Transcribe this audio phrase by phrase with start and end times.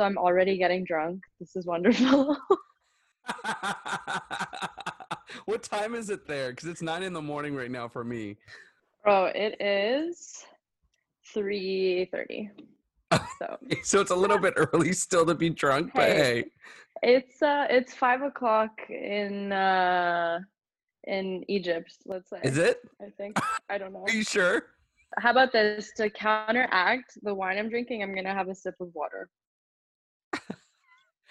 [0.00, 1.24] I'm already getting drunk.
[1.40, 2.36] This is wonderful.
[5.46, 6.50] what time is it there?
[6.50, 8.36] Because it's nine in the morning right now for me.
[9.04, 10.44] Oh, it is
[11.34, 12.48] three thirty.
[13.12, 16.16] So So it's a little bit early still to be drunk, but Hey.
[16.16, 16.44] hey.
[17.02, 20.38] it's uh it's five o'clock in uh
[21.08, 22.38] in Egypt, let's say.
[22.44, 22.82] Is it?
[23.02, 23.36] I think.
[23.68, 24.04] I don't know.
[24.06, 24.66] Are you sure?
[25.18, 25.90] How about this?
[25.96, 29.28] To counteract the wine I'm drinking, I'm gonna have a sip of water.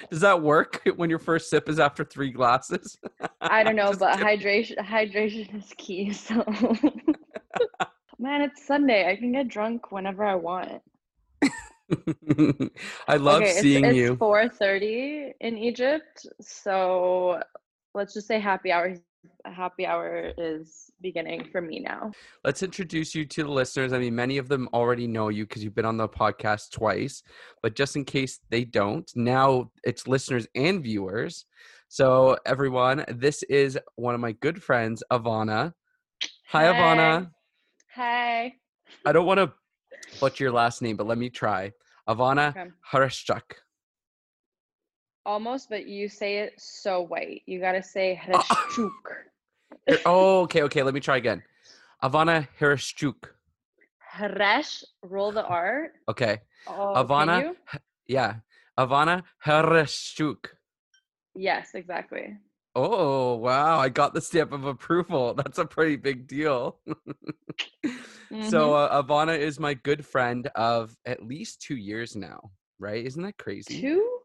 [0.09, 2.97] Does that work when your first sip is after three glasses?
[3.41, 4.39] I don't know, but kidding.
[4.39, 6.11] hydration hydration is key.
[6.13, 6.43] So
[8.19, 9.09] man, it's Sunday.
[9.09, 10.81] I can get drunk whenever I want.
[13.07, 14.11] I love okay, seeing it's, you.
[14.13, 17.41] It's four thirty in Egypt, so
[17.93, 18.95] let's just say happy hour.
[19.45, 22.11] A happy hour is beginning for me now.
[22.43, 23.93] Let's introduce you to the listeners.
[23.93, 27.23] I mean, many of them already know you because you've been on the podcast twice,
[27.61, 31.45] but just in case they don't, now it's listeners and viewers.
[31.87, 35.73] So, everyone, this is one of my good friends, Ivanna.
[36.47, 37.31] Hi, Ivanna.
[37.93, 38.55] Hey.
[39.05, 39.53] I don't want to
[40.19, 41.71] butcher your last name, but let me try.
[42.09, 42.69] Ivanna Okay.
[42.91, 43.41] Harashchuk.
[45.27, 47.41] Almost, but you say it so white.
[47.45, 48.89] You gotta say Oh.
[50.05, 50.83] Oh, okay, okay.
[50.83, 51.43] Let me try again.
[52.01, 53.25] Ivanna Harashchuk.
[53.99, 55.89] Hresh, roll the R.
[56.09, 56.39] Okay.
[56.65, 57.39] Oh, can Ivanna.
[57.41, 57.55] you?
[57.73, 58.35] H- Yeah.
[58.79, 60.45] Ivanna Harashchuk.
[61.35, 62.37] Yes, exactly.
[62.73, 63.79] Oh, wow.
[63.79, 65.33] I got the stamp of approval.
[65.37, 66.79] That's a pretty big deal.
[68.49, 68.91] So, Mhm.
[68.93, 73.03] uh, Ivanna is my good friend of at least two years now, right?
[73.05, 73.81] Isn't that crazy?
[73.81, 74.16] two?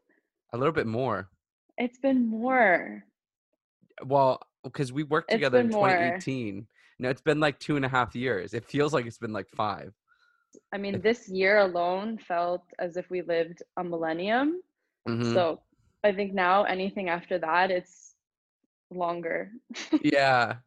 [0.53, 1.29] A little bit more.
[1.77, 3.03] It's been more.
[4.05, 5.89] Well, because we worked It's together in been more.
[5.89, 6.67] 2018.
[6.99, 8.53] No, it's been like two and a half years.
[8.53, 9.93] It feels like it's been like five.
[10.71, 14.61] I mean, this year alone felt as if we lived a millennium.
[15.07, 15.33] Mhm.
[15.33, 15.61] So
[16.03, 18.15] I think now anything after that, it's
[18.91, 19.51] longer.
[20.03, 20.57] yeah.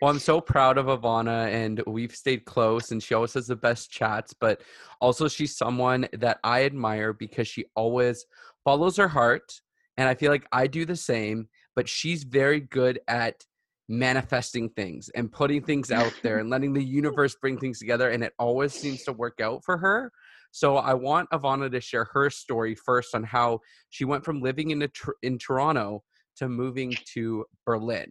[0.00, 3.56] Well, I'm so proud of Ivanna, and we've stayed close, and she always has the
[3.56, 4.32] best chats.
[4.32, 4.62] But
[5.00, 8.24] also, she's someone that I admire because she always
[8.64, 9.60] follows her heart,
[9.96, 11.48] and I feel like I do the same.
[11.74, 13.44] But she's very good at
[13.88, 18.22] manifesting things and putting things out there and letting the universe bring things together, and
[18.22, 20.12] it always seems to work out for her.
[20.50, 24.70] So I want Ivanna to share her story first on how she went from living
[24.70, 26.02] in a, Tor- in Toronto
[26.36, 28.10] to moving to Berlin,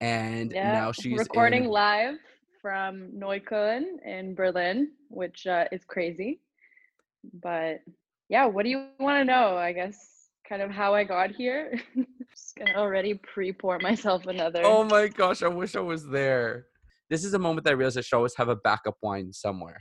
[0.00, 2.16] and Yeah, now she's recording in- live
[2.62, 6.40] from Neukölln in Berlin, which uh, is crazy.
[7.42, 7.80] But
[8.28, 9.56] yeah, what do you want to know?
[9.56, 9.98] I guess
[10.48, 11.80] kind of how I got here.
[12.30, 14.62] Just gonna already pre-pour myself another.
[14.64, 16.66] Oh my gosh, I wish I was there.
[17.10, 19.80] This is a moment that I realized I should always have a backup wine somewhere.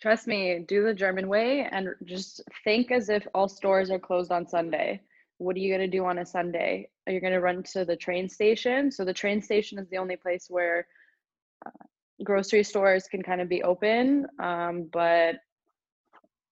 [0.00, 4.30] Trust me, do the German way and just think as if all stores are closed
[4.30, 5.00] on Sunday.
[5.38, 6.88] What are you going to do on a Sunday?
[7.06, 8.92] Are you going to run to the train station?
[8.92, 10.86] So, the train station is the only place where
[11.66, 11.70] uh,
[12.22, 14.26] grocery stores can kind of be open.
[14.40, 15.36] Um, but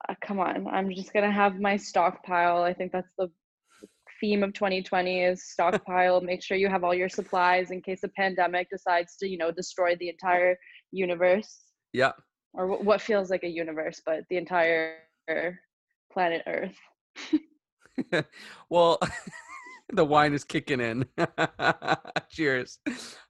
[0.08, 2.62] uh, come on, I'm just going to have my stockpile.
[2.62, 3.28] I think that's the
[4.20, 6.20] theme of 2020 is stockpile.
[6.20, 9.50] Make sure you have all your supplies in case the pandemic decides to, you know,
[9.50, 10.56] destroy the entire
[10.92, 11.58] universe
[11.92, 12.12] Yeah.
[12.54, 14.98] or wh- what feels like a universe, but the entire
[16.12, 16.76] planet Earth.
[18.70, 18.98] well,
[19.92, 21.04] the wine is kicking in.
[22.30, 22.78] Cheers.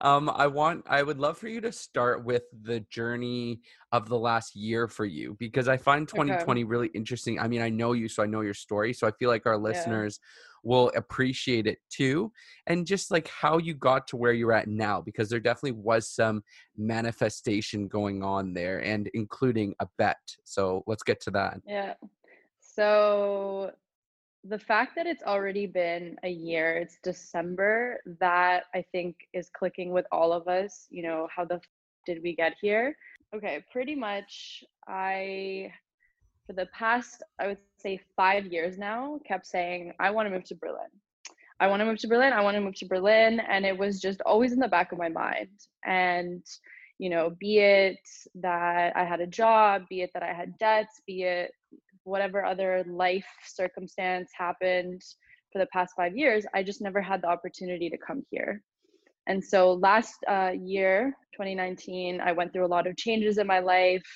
[0.00, 3.60] Um, I want I would love for you to start with the journey
[3.92, 7.38] of the last year for you because I find 2020 really interesting.
[7.38, 8.92] I mean, I know you, so I know your story.
[8.92, 10.18] So I feel like our listeners
[10.62, 12.32] will appreciate it too.
[12.66, 16.10] And just like how you got to where you're at now, because there definitely was
[16.10, 16.42] some
[16.76, 20.18] manifestation going on there and including a bet.
[20.44, 21.60] So let's get to that.
[21.66, 21.94] Yeah.
[22.60, 23.72] So
[24.48, 29.92] the fact that it's already been a year, it's December, that I think is clicking
[29.92, 30.86] with all of us.
[30.90, 31.62] You know, how the f-
[32.06, 32.96] did we get here?
[33.34, 35.72] Okay, pretty much I
[36.46, 37.78] for the past I would say
[38.16, 40.90] 5 years now kept saying I want to move to Berlin.
[41.60, 42.32] I want to move to Berlin.
[42.32, 44.98] I want to move to Berlin and it was just always in the back of
[44.98, 45.48] my mind.
[45.84, 46.44] And
[46.98, 47.98] you know, be it
[48.36, 51.52] that I had a job, be it that I had debts, be it
[52.06, 55.02] whatever other life circumstance happened
[55.52, 58.62] for the past five years, I just never had the opportunity to come here.
[59.26, 63.58] And so last uh, year, 2019, I went through a lot of changes in my
[63.58, 64.06] life,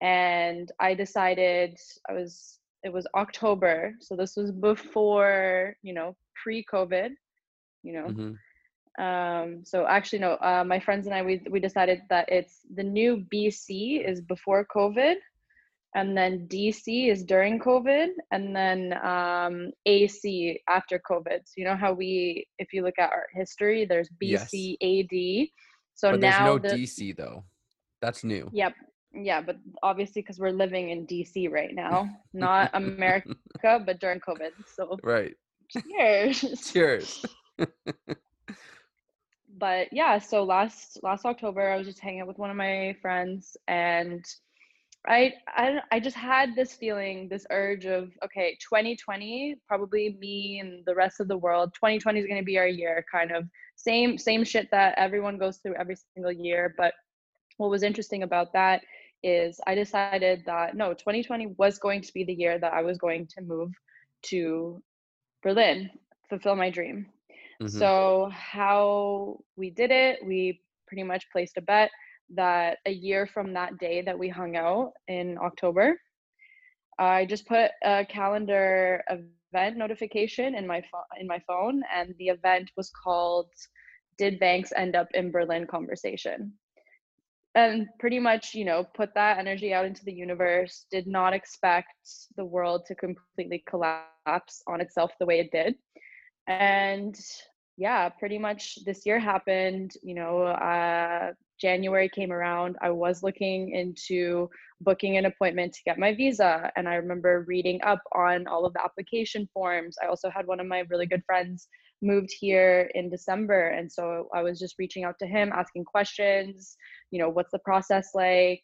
[0.00, 1.76] and I decided
[2.08, 7.10] I was it was October, so this was before you know pre-COVID,
[7.82, 8.06] you know.
[8.06, 8.36] Mhm.
[8.98, 10.32] Um, so actually, no.
[10.40, 14.66] Uh, my friends and I we we decided that it's the new BC is before
[14.74, 15.16] COVID,
[15.94, 21.40] and then DC is during COVID, and then um, AC after COVID.
[21.44, 25.04] So you know how we, if you look at our history, there's BC, Yes.
[25.04, 25.48] AD.
[25.94, 27.44] So but there's now no the DC though.
[28.00, 28.48] That's new.
[28.52, 28.74] yep,
[29.12, 33.24] yeah, but obviously because we're living in DC right now, not America,
[33.62, 34.50] but during COVID.
[34.66, 35.34] So Right.
[35.70, 36.70] cheers.
[36.72, 37.24] Cheers.
[39.58, 42.94] but yeah so last last october i was just hanging out with one of my
[43.00, 44.24] friends and
[45.08, 50.84] I, I i just had this feeling this urge of okay 2020 probably me and
[50.84, 53.44] the rest of the world 2020 is going to be our year kind of.
[53.76, 56.92] Same same shit that everyone goes through every single year but
[57.56, 58.82] what was interesting about that
[59.22, 62.98] is i decided that no 2020 was going to be the year that i was
[62.98, 63.72] going to move
[64.22, 64.82] to
[65.42, 65.90] berlin
[66.28, 67.06] fulfill my dream.
[67.62, 67.70] Mhm.
[67.70, 71.90] so how we did it, we pretty much placed a bet
[72.34, 76.00] that a year from that day that we hung out in October,
[76.98, 82.28] I just put a calendar event notification in my phone in my phone, and the
[82.28, 83.50] event was called
[84.18, 86.52] "Did Banks End Up in Berlin?" conversation.
[87.54, 90.86] And pretty much, you know, put that energy out into the universe.
[90.90, 91.92] Did not expect
[92.36, 95.74] the world to completely collapse on itself the way it did
[96.48, 97.16] and
[97.76, 103.70] yeah pretty much this year happened you know uh january came around i was looking
[103.72, 104.48] into
[104.80, 108.72] booking an appointment to get my visa and i remember reading up on all of
[108.74, 111.68] the application forms i also had one of my really good friends
[112.02, 116.76] moved here in december and so i was just reaching out to him asking questions
[117.10, 118.62] you know what's the process like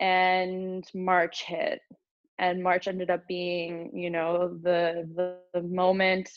[0.00, 1.80] and march hit
[2.38, 6.28] and march ended up being you know the the, the moment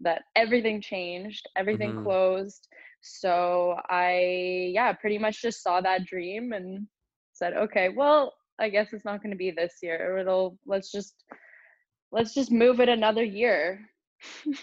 [0.00, 1.94] that everything changed everything Mhm.
[1.94, 2.68] closed
[3.00, 6.86] so i yeah pretty much just saw that dream and
[7.32, 10.18] said okay well i guess it's not going to be this year.
[10.18, 11.14] It'll let's just
[12.10, 13.80] let's just move it another year.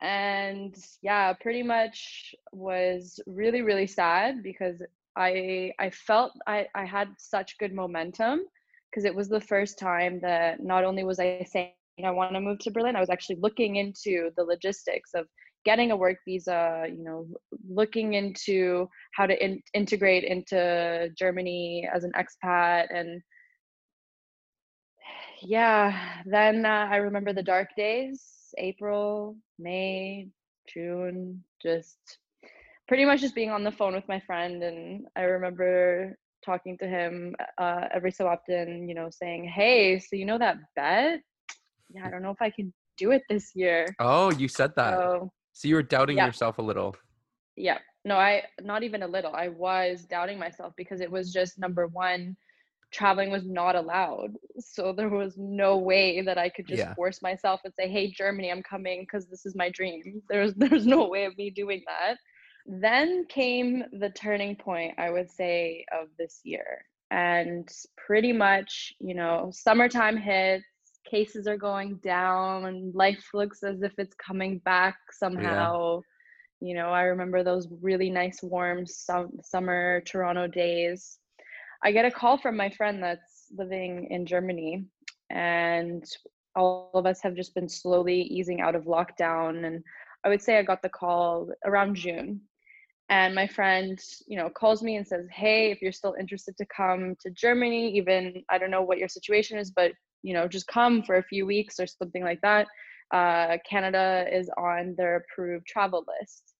[0.00, 4.80] And yeah pretty much was really really sad because
[5.16, 8.42] i i felt i i had such good momentum
[8.88, 11.72] because it was the first time that not only was i saying
[12.04, 15.26] i want to move to berlin i was actually looking into the logistics of
[15.68, 17.26] getting a work visa you know
[17.80, 23.20] looking into how to in- integrate into germany as an expat and
[25.42, 25.84] yeah
[26.24, 28.20] then uh, i remember the dark days
[28.56, 30.26] april may
[30.72, 31.98] june just
[32.88, 36.86] pretty much just being on the phone with my friend and i remember talking to
[36.86, 41.20] him uh, every so often you know saying hey so you know that bet
[41.90, 44.94] yeah i don't know if i can do it this year Oh, you said that.
[44.94, 46.26] so so you were doubting yeah.
[46.26, 46.94] yourself a little.
[47.56, 51.58] yeah no i not even a little i was doubting myself because it was just
[51.58, 52.36] number one
[52.92, 56.94] traveling was not allowed so there was no way that i could just Yeah.
[56.94, 60.86] force myself and say hey germany i'm coming because this is my dream there's there's
[60.86, 62.16] no way of me doing that
[62.66, 67.68] then came the turning point i would say of this year and
[68.06, 70.64] pretty much you know summertime hits
[71.10, 76.02] cases are going down and life looks as if it's coming back somehow.
[76.60, 81.18] You know i remember those really nice warm sum- summer toronto days.
[81.84, 84.84] I get a call from my friend that's living in germany
[85.30, 86.04] and
[86.56, 89.82] all of us have just been slowly easing out of lockdown and
[90.24, 92.40] i would say i got the call around june.
[93.10, 96.66] And my friend you know calls me and says hey if you're still interested to
[96.74, 100.66] come to germany even i don't know what your situation is but you know just
[100.66, 102.66] come for a few weeks or something like that
[103.12, 106.54] uh, canada is on their approved travel list.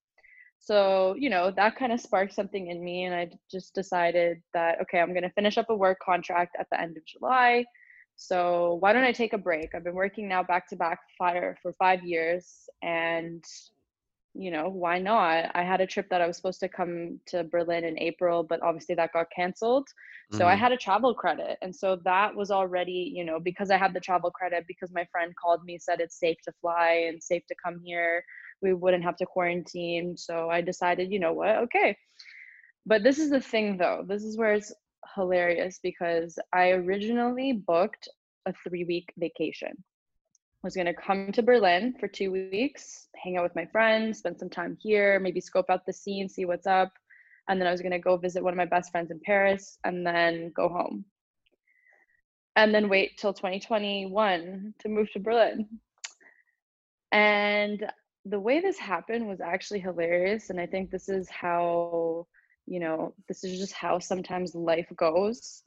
[0.61, 4.81] So you know that kind of sparked something in me and i just decided that
[4.83, 7.65] okay i'm going to finish up a work contract at the end of july.
[8.17, 9.75] So why don't i take a break?
[9.75, 13.45] I've been working now back to back fire for five years and
[14.39, 15.51] you know why not?
[15.55, 18.63] I had a trip that i was supposed to come to berlin in april but
[18.63, 19.89] obviously that got canceled.
[20.31, 20.61] So i Mhm.
[20.65, 24.01] had a travel credit and so that was already you know because i had the
[24.09, 27.55] travel credit because my friend called me said it's safe to fly and safe to
[27.65, 28.23] come here
[28.63, 30.17] we wouldn't have to quarantine.
[30.17, 31.57] So i decided you know what?
[31.65, 31.97] Okay.
[32.87, 34.05] But this is the thing though.
[34.07, 34.73] This is where it's
[35.15, 38.09] hilarious because i originally booked
[38.47, 39.75] a three week vacation
[40.63, 44.39] was going to come to Berlin for two weeks, hang out with my friends, spend
[44.39, 46.93] some time here, maybe scope out the scene, see what's up.
[47.49, 49.79] And then I was going to go visit one of my best friends in Paris
[49.85, 51.05] and then go home.
[52.57, 55.69] And then wait till 2021 to move to Berlin.
[57.13, 57.91] And
[58.25, 60.51] the way this happened was actually hilarious.
[60.51, 62.27] And I think this is how,
[62.67, 65.63] you know, this is just how sometimes life goes.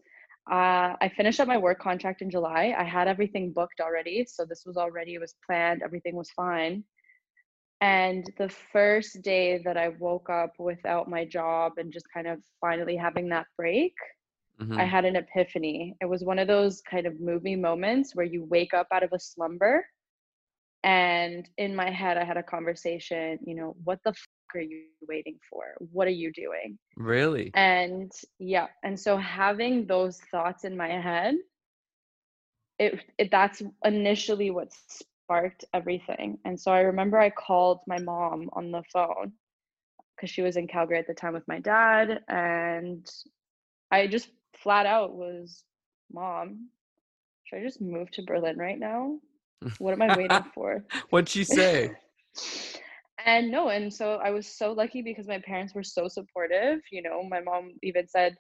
[0.50, 2.74] Uh, I finished up my work contract in July.
[2.78, 4.26] I had everything booked already.
[4.26, 6.84] So this was already, it was planned, everything was fine.
[7.82, 12.40] And the first day that I woke up without my job and just kind of
[12.60, 13.94] finally having that break,
[14.60, 14.80] Mhm.
[14.80, 15.96] I had an epiphany.
[16.02, 19.12] It was one of those kind of movie moments where you wake up out of
[19.14, 19.86] a slumber.
[20.84, 24.14] And in my head, I had a conversation, you know, what the
[24.56, 25.64] are you waiting for?
[25.92, 26.78] What are you doing?
[26.96, 27.52] Really?
[27.54, 31.36] And yeah, and so having those thoughts in my head,
[32.80, 36.38] it, it that's initially what sparked everything.
[36.46, 39.34] And so I remember I called my mom on the phone
[40.16, 43.10] because she was in Calgary at the time with my dad and
[43.92, 45.64] I just flat out was,
[46.12, 46.70] "Mom,
[47.44, 49.20] should I just move to Berlin right now?
[49.80, 51.92] What am I waiting for?" What'd she say?
[53.26, 56.80] and no, and so I was so lucky because my parents were so supportive.
[56.92, 58.36] You know, my mom even said,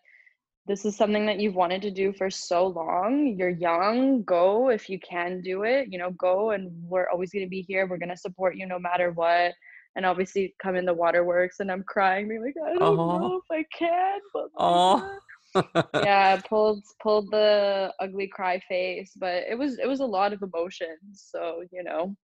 [0.67, 3.35] This is something that you've wanted to do for so long.
[3.37, 7.45] You're young, go if you can do it, you know, go and we're always going
[7.45, 7.87] to be here.
[7.87, 9.53] We're going to support you no matter what.
[9.95, 13.19] And obviously, come in the waterworks, and I'm crying, being like, I don't Aw.
[13.19, 15.19] know if I can, but Aw.
[16.03, 20.41] yeah, pulled pulled the ugly cry face, but it was it was a lot of
[20.41, 21.27] emotions.
[21.29, 22.15] So you know,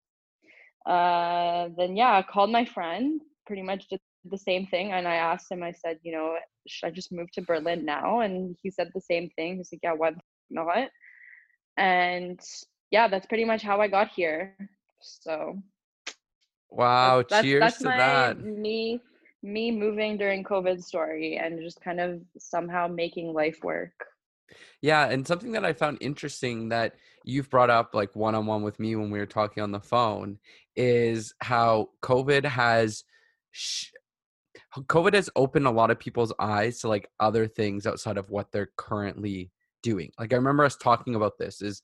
[0.88, 5.16] uh, then yeah, I called my friend, pretty much did the same thing, and I
[5.16, 5.64] asked him.
[5.64, 6.36] I said, you know,
[6.68, 8.22] should I just move to Berlin now?
[8.22, 9.58] And he said the same thing.
[9.58, 10.12] He's like, yeah, why
[10.50, 10.90] not?
[11.78, 12.40] And
[12.92, 14.56] yeah, that's pretty much how I got here.
[15.02, 15.62] So
[16.70, 18.44] wow, that's that's, cheers that's to my that.
[18.44, 19.02] me
[19.44, 23.94] me moving during COVID story and just kind of somehow making life work.
[24.82, 28.64] Yeah, and something that I found interesting that you've brought up like one on one
[28.64, 30.40] with me when we were talking on the phone
[30.78, 33.04] is how COVID has
[33.52, 33.92] sh-
[34.78, 38.52] COVID has opened a lot of people's eyes to like other things outside of what
[38.52, 39.52] they're currently
[39.84, 40.12] doing.
[40.20, 41.82] Like I remember us talking about this is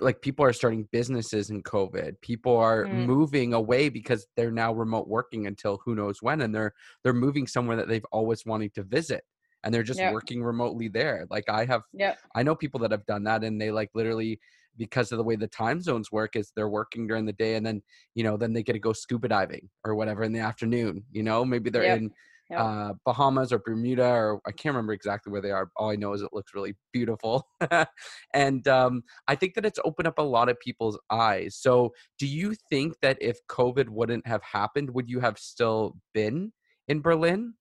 [0.00, 2.20] like people are starting businesses in COVID.
[2.20, 3.06] People are Mm.
[3.06, 6.72] moving away because they're now remote working until who knows when and they're
[7.04, 9.24] they're moving somewhere that they've always wanted to visit
[9.62, 10.12] and they're just Yeah.
[10.12, 11.26] working remotely there.
[11.30, 12.18] Like I have Yep.
[12.34, 14.40] I know people that have done that and they like literally
[14.76, 17.66] because of the way the time zones work is they're working during the day and
[17.66, 17.82] then
[18.14, 21.22] you know then they get to go scuba diving or whatever in the afternoon you
[21.22, 21.96] know maybe they're Yep.
[21.96, 22.10] in
[22.50, 22.58] Yep.
[22.58, 26.12] uh bahamas or bermuda or i can't remember exactly where they are all i know
[26.12, 27.48] is it looks really beautiful
[28.34, 32.26] and um i think that it's opened up a lot of people's eyes so do
[32.26, 36.52] you think that if covid wouldn't have happened would you have still been
[36.88, 37.54] in berlin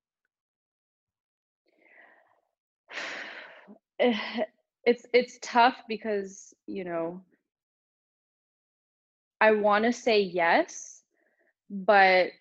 [3.99, 4.45] Eh,
[4.89, 7.21] it's it's tough because you know
[9.39, 11.03] I want to say yes,
[11.69, 12.31] but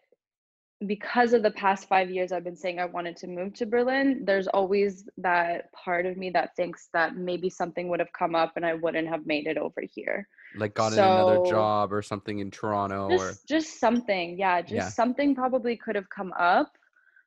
[0.86, 4.22] because of the past five years I've been saying I wanted to move to Berlin,
[4.24, 8.52] there's always that part of me that thinks that maybe something would have come up
[8.56, 10.26] and I wouldn't have made it over here.
[10.56, 14.88] like gotten another job or something in toronto or just just something, yeah, just Yeah.
[15.00, 16.70] something probably could have come up.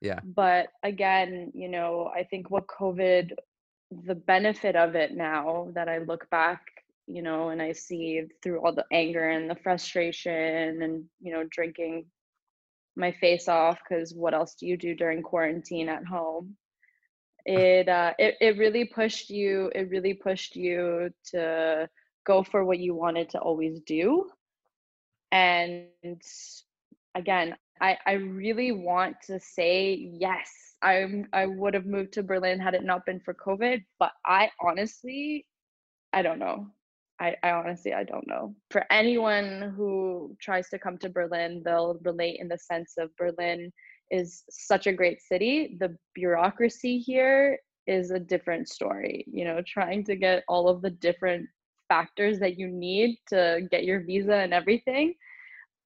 [0.01, 3.31] yeah But again, you know, I think what COVID,
[3.91, 6.61] the benefit of it now that I look back,
[7.07, 11.43] you know, and I see through all the anger and the frustration and, you know,
[11.49, 12.05] drinking
[12.95, 16.55] my face off because what else do you do during quarantine at home?
[17.45, 21.89] It uh it, it really pushed you, it really pushed you to
[22.25, 24.29] go for what you wanted to always do.
[25.31, 25.87] And
[27.15, 30.75] again, I, I really want to say yes.
[30.83, 34.49] I'm I would have moved to Berlin had it not been for COVID, but I
[34.61, 35.45] honestly
[36.13, 36.67] I don't know.
[37.19, 38.55] I, I honestly I don't know.
[38.69, 43.71] For anyone who tries to come to Berlin, they'll relate in the sense of Berlin
[44.11, 45.77] is such a great city.
[45.79, 49.25] The bureaucracy here is a different story.
[49.31, 51.47] You know, trying to get all of the different
[51.89, 55.13] factors that you need to get your visa and everything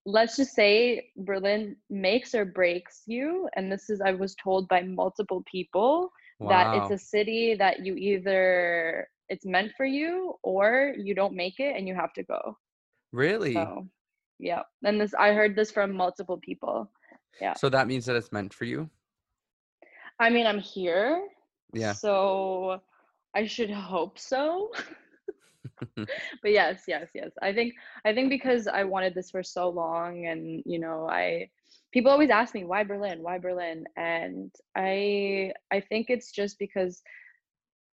[0.05, 3.49] let's just say Berlin makes or breaks you.
[3.55, 6.11] And this is, I was told by multiple people
[6.47, 11.59] that it's a city that you either it's meant for you or you don't make
[11.59, 12.57] it and you have to go.
[13.11, 13.87] really So,
[14.37, 14.61] yeah.
[14.83, 16.91] And this, I heard this from multiple people.
[17.41, 17.53] Yeah.
[17.53, 18.89] so that means that it's meant for you
[20.19, 21.27] I mean, I'm here.
[21.73, 22.81] yeah So
[23.35, 24.71] I should hope so.
[25.95, 27.31] but yes, yes, yes.
[27.41, 27.73] I think
[28.05, 31.49] I think because I wanted this for so long and you know, I
[31.91, 33.21] people always ask me why Berlin?
[33.21, 33.85] Why Berlin?
[33.97, 37.01] And I I think it's just because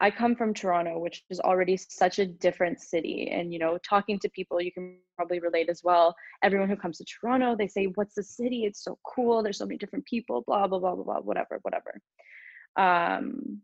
[0.02, 3.30] I come from Toronto, which is already such a different city.
[3.30, 6.16] And, you know, talking to people, you can probably relate as well.
[6.42, 8.64] Everyone who comes to Toronto, they say, What's the city?
[8.64, 9.44] It's so cool.
[9.44, 12.00] There's so many different people, blah, blah, blah, blah, blah, whatever, whatever.
[12.76, 13.60] Um,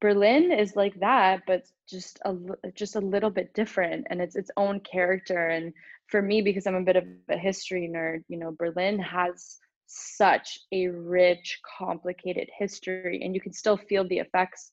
[0.00, 2.34] Berlin is like that, but just a
[2.74, 5.48] just a little bit different, and it's its own character.
[5.48, 5.72] And
[6.08, 10.58] for me, because I'm a bit of a history nerd, you know, Berlin has such
[10.72, 14.72] a rich, complicated history, and you can still feel the effects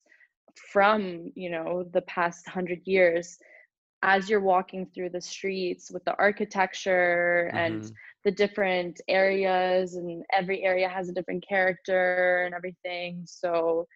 [0.72, 3.38] from you know the past hundred years
[4.03, 7.58] as you're walking through the streets with the architecture mm-hmm.
[7.58, 7.92] and
[8.25, 13.88] the different areas and every area has a different character and everything so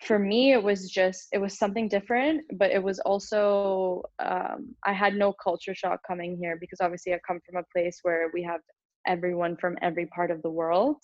[0.00, 4.92] for me it was just it was something different but it was also um, i
[4.92, 8.42] had no culture shock coming here because obviously i come from a place where we
[8.42, 8.60] have
[9.06, 10.96] everyone from every part of the world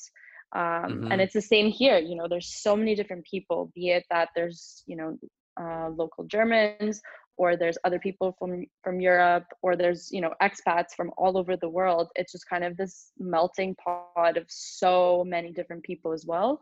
[0.54, 1.12] um, mm-hmm.
[1.12, 4.28] and it's the same here you know there's so many different people be it that
[4.34, 5.18] there's you know
[5.60, 7.00] uh, local germans
[7.38, 11.56] or there's other people from from europe or there's you know expats from all over
[11.56, 16.24] the world it's just kind of this melting pot of so many different people as
[16.26, 16.58] well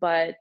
[0.00, 0.36] but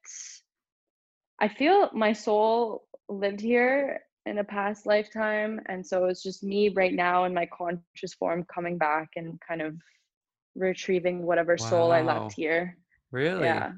[1.43, 5.59] I feel my soul lived here in a past lifetime.
[5.67, 9.61] And so it's just me right now in my conscious form coming back and kind
[9.61, 9.75] of
[10.55, 11.69] retrieving whatever wow.
[11.69, 12.77] soul I left here.
[13.11, 13.43] Really?
[13.43, 13.73] Yeah.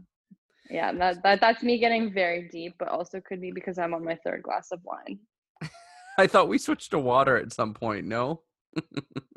[0.70, 4.06] Yeah, that, that that's me getting very deep, but also could be because I'm on
[4.06, 5.18] my third glass of wine.
[6.20, 8.42] I thought we switched to water at some point, no?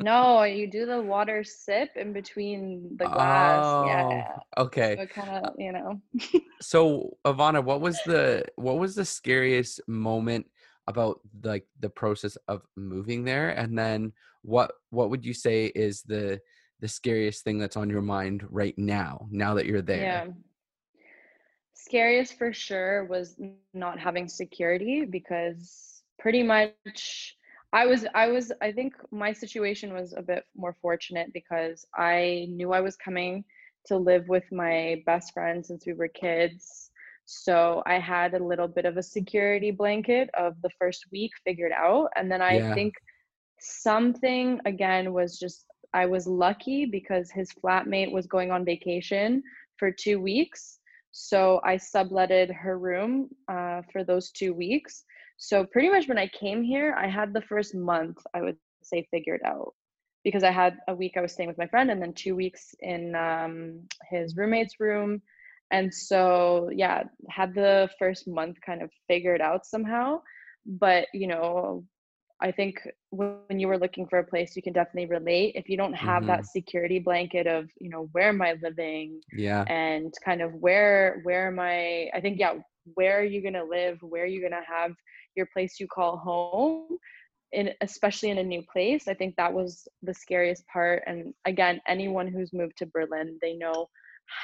[0.00, 3.64] No, you do the water sip in between the glass.
[3.64, 4.36] Oh, yeah.
[4.56, 4.96] Okay.
[4.96, 6.00] So kind of, uh, you know.
[6.60, 10.46] so, Ivanna, what was the what was the scariest moment
[10.86, 16.02] about like the process of moving there and then what what would you say is
[16.02, 16.40] the
[16.80, 20.02] the scariest thing that's on your mind right now now that you're there?
[20.02, 20.26] Yeah.
[21.74, 23.36] Scariest for sure was
[23.74, 27.36] not having security because pretty much
[27.72, 32.46] I was I was I think my situation was a bit more fortunate because I
[32.50, 33.44] knew I was coming
[33.86, 36.90] to live with my best friend since we were kids.
[37.26, 41.72] So I had a little bit of a security blanket of the first week figured
[41.72, 42.74] out and then I yeah.
[42.74, 42.94] think
[43.60, 49.42] something again was just I was lucky because his flatmate was going on vacation
[49.78, 50.78] for 2 weeks.
[51.12, 55.04] So I subletted her room uh, for those 2 weeks
[55.38, 59.06] so pretty much when I came here, I had the first month, I would say,
[59.10, 59.72] figured out
[60.24, 62.74] because I had a week I was staying with my friend and then two weeks
[62.80, 65.22] in um, his roommate's room.
[65.70, 70.22] And so, yeah, had the first month kind of figured out somehow.
[70.66, 71.84] But, you know,
[72.40, 75.52] I think when you were looking for a place, you can definitely relate.
[75.54, 76.28] If you don't have mm-hmm.
[76.28, 79.20] that security blanket of, you know, where am I living?
[79.32, 79.62] Yeah.
[79.68, 82.10] And kind of where, where am I?
[82.12, 82.54] I think, yeah,
[82.94, 83.98] where are you going to live?
[84.02, 84.92] Where are you going to have
[85.38, 86.98] your place you call home
[87.52, 89.08] in especially in a new place.
[89.08, 93.54] I think that was the scariest part and again anyone who's moved to berlin they
[93.54, 93.88] know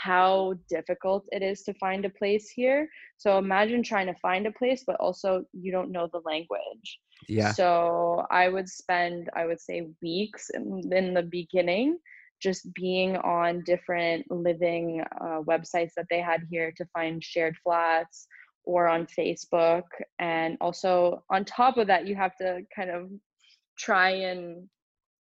[0.04, 2.88] how difficult it is to find a place here.
[3.18, 7.00] So imagine trying to find a place but also you don't know the language.
[7.28, 7.52] Yeah.
[7.52, 11.98] So i would spend i would say weeks in, in the beginning
[12.44, 18.26] just being on different living uh, websites that they had here to find shared flats
[18.64, 19.85] or on Facebook.
[20.18, 23.11] And also, on top of that, you have to kind of
[23.79, 24.68] try and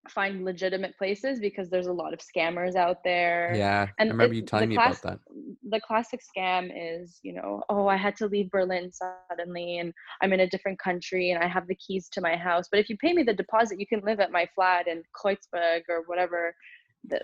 [0.08, 3.52] find legitimate places because there's a lot of scammers out there.
[3.54, 5.70] Yeah, and I remember it, you telling me class, about that.
[5.70, 10.32] The classic scam is, you know, oh, I had to leave Berlin suddenly, and I'm
[10.32, 12.66] in a different country, and I have the keys to my house.
[12.70, 15.82] But if you pay me the deposit, you can live at my flat in Kreuzberg
[15.88, 16.54] or whatever.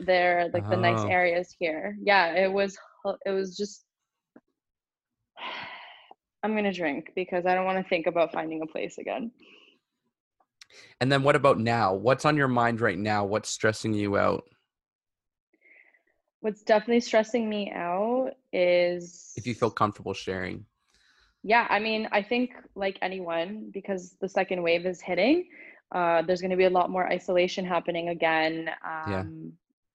[0.07, 0.71] They're like oh.
[0.71, 1.09] the nice oh.
[1.09, 1.97] areas here.
[2.03, 2.77] Yeah, it was.
[3.25, 3.85] It was just
[6.43, 9.31] I'm gonna drink because I don't want to think about finding a place again.
[11.01, 11.95] And then what about now?
[11.95, 13.25] What's on your mind right now?
[13.25, 14.45] What's stressing you out?
[16.41, 20.65] What's definitely stressing me out is if you feel comfortable sharing.
[21.43, 25.49] Yeah, I mean, I think like anyone, because the second wave is hitting,
[25.93, 28.71] uh, there's going to be a lot more isolation happening again.
[28.85, 29.25] Um, yeah.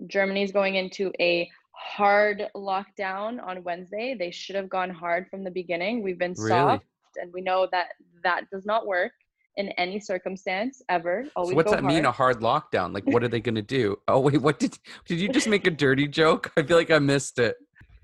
[0.08, 4.16] Germany's going into a hard lockdown on Wednesday.
[4.18, 6.04] They should have gone hard from the beginning.
[6.04, 6.50] We've been really?
[6.50, 6.86] soft,
[7.18, 7.90] and we know that
[8.24, 9.12] that does not work
[9.58, 11.26] in any circumstance ever.
[11.36, 11.94] Always so what's that hard.
[11.94, 12.06] mean?
[12.06, 12.94] A hard lockdown?
[12.94, 13.98] Like, what are they going to do?
[14.08, 16.52] Oh wait, what did did you just make a dirty joke?
[16.58, 17.56] I feel like I missed it.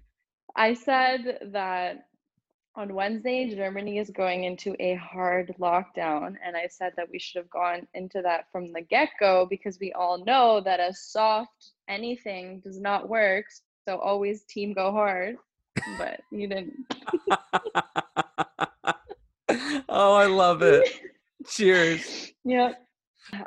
[0.56, 2.06] I said that
[2.76, 6.36] on Wednesday, Germany is going into a hard lockdown.
[6.46, 9.78] And I said that we should have gone into that from the get go because
[9.80, 13.46] we all know that a soft anything does not work.
[13.88, 15.36] So always team go hard.
[15.98, 16.74] But you didn't.
[19.90, 20.88] oh, I love it.
[21.48, 22.32] Cheers.
[22.44, 22.74] Yep.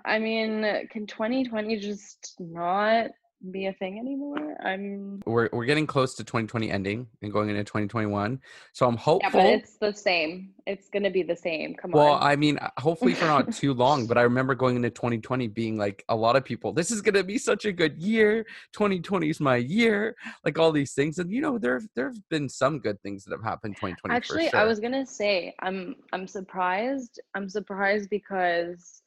[0.05, 3.11] I mean, can 2020 just not
[3.51, 4.57] be a thing anymore.
[4.65, 8.41] I'm we're we're getting close to 2020 ending and going into 2021.
[8.73, 9.29] So I'm hopeful.
[9.29, 10.51] Yeah, but it's the same.
[10.67, 11.75] It's gonna be the same.
[11.75, 12.11] Come well, on.
[12.21, 14.07] Well, I mean, uh, hopefully for not too long.
[14.07, 16.73] But I remember going into 2020 being like a lot of people.
[16.73, 18.45] This is gonna be such a good year.
[18.73, 20.17] 2020 is my year.
[20.45, 23.45] Like all these things, and you know, there there've been some good things that have
[23.45, 24.15] happened 2020.
[24.15, 24.61] Actually, sure.
[24.61, 27.21] I was gonna say I'm I'm surprised.
[27.35, 29.03] I'm surprised because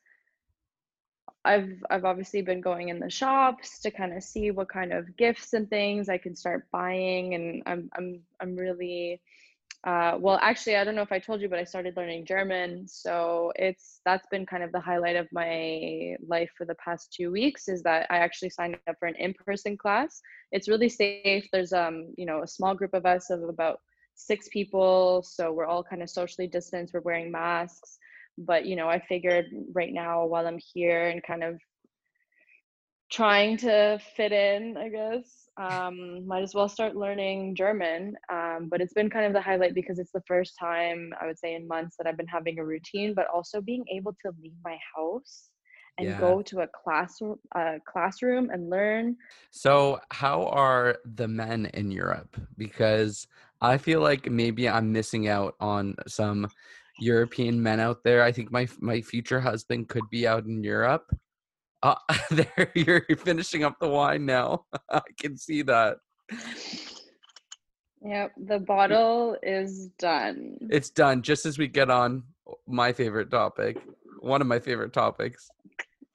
[1.47, 5.15] I've I've obviously been going in the shops to kind of see what kind of
[5.15, 9.21] gifts and things I can start buying, and I'm I'm I'm really
[9.85, 10.37] uh, well.
[10.41, 14.01] Actually, I don't know if I told you, but I started learning German, so it's
[14.03, 17.69] that's been kind of the highlight of my life for the past two weeks.
[17.69, 20.21] Is that I actually signed up for an in-person class.
[20.51, 21.47] It's really safe.
[21.53, 23.79] There's um you know a small group of us of about
[24.15, 26.93] six people, so we're all kind of socially distanced.
[26.93, 27.99] We're wearing masks
[28.37, 31.59] but you know i figured right now while i'm here and kind of
[33.09, 38.81] trying to fit in i guess um, might as well start learning german um, but
[38.81, 41.67] it's been kind of the highlight because it's the first time i would say in
[41.67, 45.49] months that i've been having a routine but also being able to leave my house
[45.97, 46.19] and Yeah.
[46.19, 49.15] go to a classroom uh, classroom and learn
[49.51, 52.37] So, how are the men in Europe?
[52.57, 53.27] Because
[53.61, 56.49] I feel like maybe I'm missing out on some
[56.99, 58.23] European men out there.
[58.23, 61.05] I think my my future husband could be out in Europe.
[61.83, 61.95] Uh,
[62.31, 64.65] there, you're finishing up the wine now.
[64.89, 65.97] I can see that.
[68.01, 72.23] yep the bottle is done It's done just as we get on
[72.67, 73.77] my favorite topic,
[74.19, 75.47] one of my favorite topics.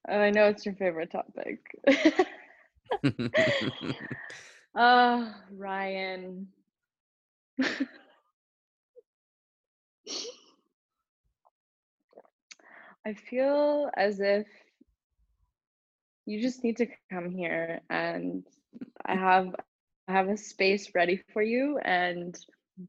[0.09, 1.59] i know it's your favorite topic
[4.75, 6.49] Oh, Ryan.
[13.07, 14.47] I feel as if
[16.27, 18.45] you just need to come here and
[19.05, 19.55] I have
[20.09, 22.37] I have a space ready for you and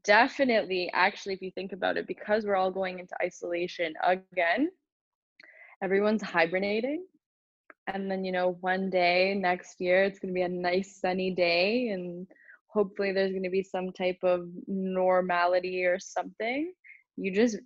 [0.04, 4.70] definitely actually if you think about it because we're all going into isolation again
[5.82, 7.04] everyone's hibernating.
[7.86, 11.30] And then you know one day next year it's going to be a nice sunny
[11.34, 12.26] day and
[12.68, 16.72] hopefully there's going to be some type of normality or something.
[17.16, 17.58] You just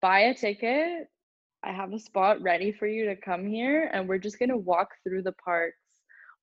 [0.00, 1.08] buy a ticket
[1.64, 4.56] i have a spot ready for you to come here and we're just going to
[4.56, 5.76] walk through the parks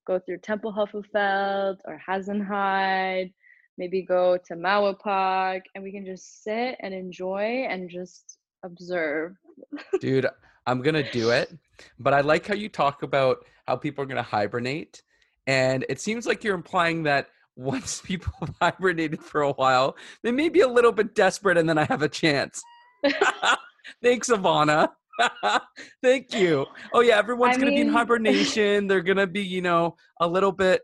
[0.06, 3.34] go through Tempelhofer Feld or hasenheide
[3.78, 9.36] maybe go to Mauer Park and we can just sit and enjoy and just observe
[10.01, 10.28] Dude,
[10.65, 11.56] I'm gonna do it.
[11.99, 15.01] But I like how you talk about how people are gonna hibernate.
[15.47, 20.32] And it seems like you're implying that once people have hibernated for a while, they
[20.32, 22.62] may be a little bit desperate and then I have a chance.
[24.04, 24.91] Thanks, Ivanna.
[26.04, 26.65] Thank you.
[26.93, 28.88] Oh yeah, everyone's I gonna be in hibernation.
[28.88, 30.82] They're gonna be, you know, a little bit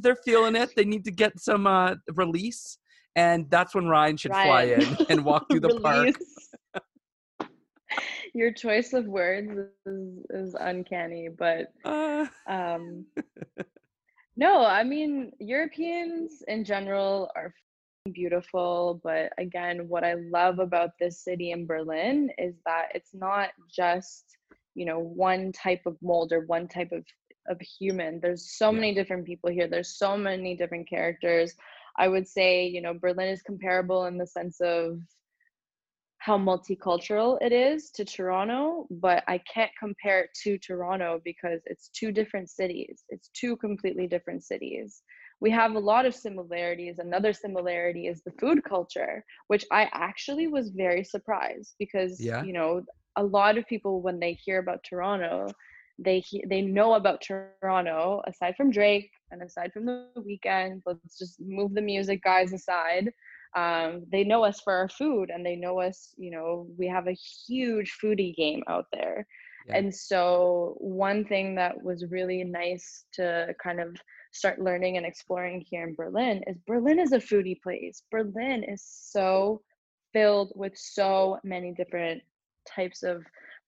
[0.00, 0.70] they're feeling it.
[0.76, 2.78] They need to get some uh release.
[3.16, 6.14] And that's when Ryan should fly in and walk through the park.
[8.34, 9.50] Your choice of words
[9.86, 13.06] is, is uncanny, but Uh, um,
[14.36, 17.52] no, I mean Europeans in general are
[18.08, 23.50] beautiful, but again, what I love about this city in Berlin is that it's not
[23.74, 24.24] just
[24.74, 27.04] you know one type of mold or one type of
[27.48, 28.20] of human.
[28.20, 28.80] There's so Yeah.
[28.80, 29.68] many different people here.
[29.68, 31.54] There's so many different characters.
[31.98, 35.00] I would say you know Berlin is comparable in the sense of
[36.18, 41.88] how multicultural it is to Toronto, but I can't compare it to Toronto because it's
[41.90, 43.04] two different cities.
[43.08, 45.02] It's two completely different cities.
[45.40, 46.98] We have a lot of similarities.
[46.98, 52.40] Another similarity is the food culture, which I actually was very surprised because Yeah.
[52.40, 52.82] you know
[53.16, 55.54] a lot of people when they hear about Toronto,
[55.98, 60.48] they they know about Toronto aside from Drake and aside from the Weeknd.
[60.58, 62.16] Let's just move the music guys
[62.52, 62.90] aside
[63.56, 67.06] um, they know us for our food and they know us you know we have
[67.06, 69.26] a huge foodie game out there
[69.64, 69.74] Yeah.
[69.74, 73.96] and so one thing that was really nice to kind of
[74.32, 78.02] start learning and exploring here in berlin is berlin is a foodie place.
[78.10, 79.62] Berlin is so
[80.12, 82.22] filled with so many different
[82.66, 83.22] types of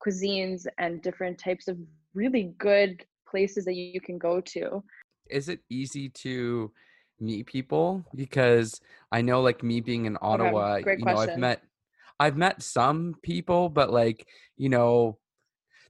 [0.05, 1.79] cuisines and different types of
[2.15, 4.83] really good places that you can go to.
[5.29, 6.73] Is it easy to
[7.21, 8.05] meet people?
[8.15, 8.81] Because
[9.13, 11.63] i know like me being in ottawa great you know i've met
[12.19, 15.19] i've met some people but like you know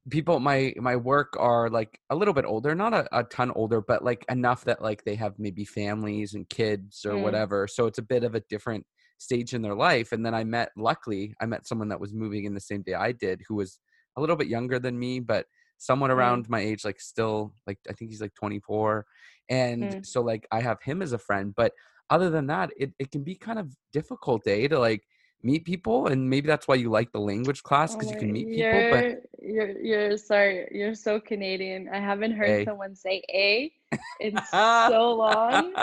[0.09, 3.81] people my my work are like a little bit older not a, a ton older
[3.83, 7.19] but like enough that like they have maybe families and kids or Mm.
[7.19, 8.87] whatever so it's a bit of a different
[9.19, 12.45] stage in their life and then i met luckily i met someone that was moving
[12.47, 13.79] in the same day i did who was
[14.17, 15.47] a little bit younger than me but
[15.83, 16.41] someone Mm.
[16.41, 19.07] around my age, like still like I think he's like 24.
[19.49, 20.05] And Mm.
[20.05, 21.73] so like I have him as a friend, but
[22.11, 25.05] other than that, it, it can be kind of difficult, eh, to like
[25.43, 28.33] meet people and maybe that's why you like the language class Oh because you can
[28.33, 29.05] meet people, but
[29.43, 31.89] you're you're you're sorry, you're so Canadian.
[31.93, 32.65] I haven't heard A.
[32.65, 33.73] someone say A
[34.21, 35.75] in so long.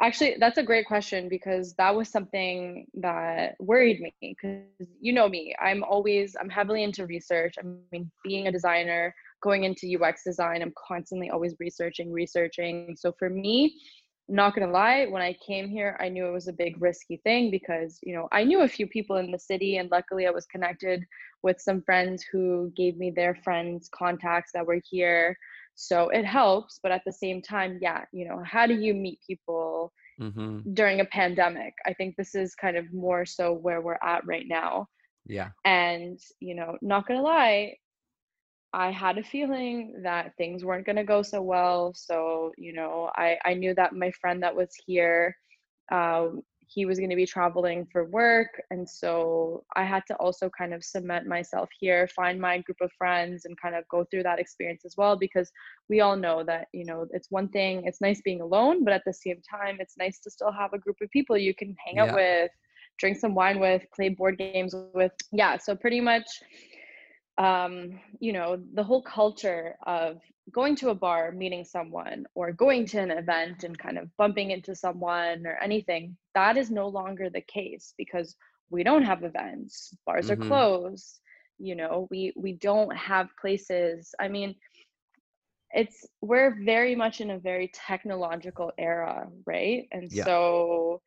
[0.00, 5.28] Actually, that's a great question because that was something that worried me because you know
[5.28, 5.54] me.
[5.60, 7.54] I'm always I'm heavily into research.
[7.58, 12.96] I mean, being a designer, going into UX design, I'm constantly always researching, researching.
[12.98, 13.76] So for me,
[14.28, 17.50] not gonna lie, when I came here, I knew it was a big risky thing
[17.50, 20.46] because you know I knew a few people in the city, and luckily I was
[20.46, 21.04] connected
[21.42, 25.36] with some friends who gave me their friends contacts that were here.
[25.74, 29.20] So it helps, but at the same time, yeah, you know, how do you meet
[29.26, 31.74] people hmm during a pandemic?
[31.86, 34.88] I think this is kind of more so where we're at right now.
[35.26, 35.50] Yeah.
[35.64, 37.76] And, you know, not gonna lie,
[38.74, 41.92] I had a feeling that things weren't going to go so well.
[41.94, 45.36] So, you know, I, I knew that my friend that was here,
[45.92, 48.48] um, he was going to be traveling for work.
[48.72, 52.90] And so I had to also kind of cement myself here, find my group of
[52.98, 55.16] friends, and kind of go through that experience as well.
[55.16, 55.52] Because
[55.88, 59.02] we all know that, you know, it's one thing, it's nice being alone, but at
[59.06, 62.00] the same time, it's nice to still have a group of people you can hang
[62.00, 62.50] out with,
[62.98, 65.12] drink some wine with, play board games with.
[65.30, 65.58] Yeah.
[65.58, 66.26] So pretty much
[67.38, 70.18] um, you know, the whole culture of
[70.52, 74.50] going to a bar, meeting someone, or going to an event and kind of bumping
[74.50, 78.36] into someone or anything, that is no longer the case because
[78.70, 79.94] we don't have events.
[80.06, 80.36] Bars are Mhm.
[80.36, 81.20] closed.
[81.58, 84.14] You know, we we don't have places.
[84.20, 84.54] I mean,
[85.72, 89.86] it's we're very much in a very technological era, right?
[89.92, 90.28] And Yeah.
[90.28, 91.00] so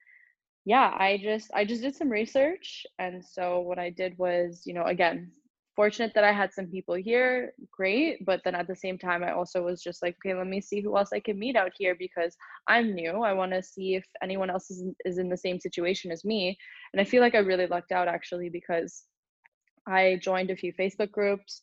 [0.65, 4.73] yeah i just i just did some research and so what i did was you
[4.73, 5.31] know again
[5.77, 9.31] fortunate that i had some people here great but then at the same time i
[9.31, 11.95] also was just like okay let me see who else i can meet out here
[11.97, 12.35] because
[12.67, 13.11] i'm new.
[13.21, 16.25] I want to see if anyone else is, in- is in the same situation as
[16.25, 16.57] me.
[16.91, 19.03] And i feel like i really lucked out actually because
[19.87, 21.61] i joined a few facebook groups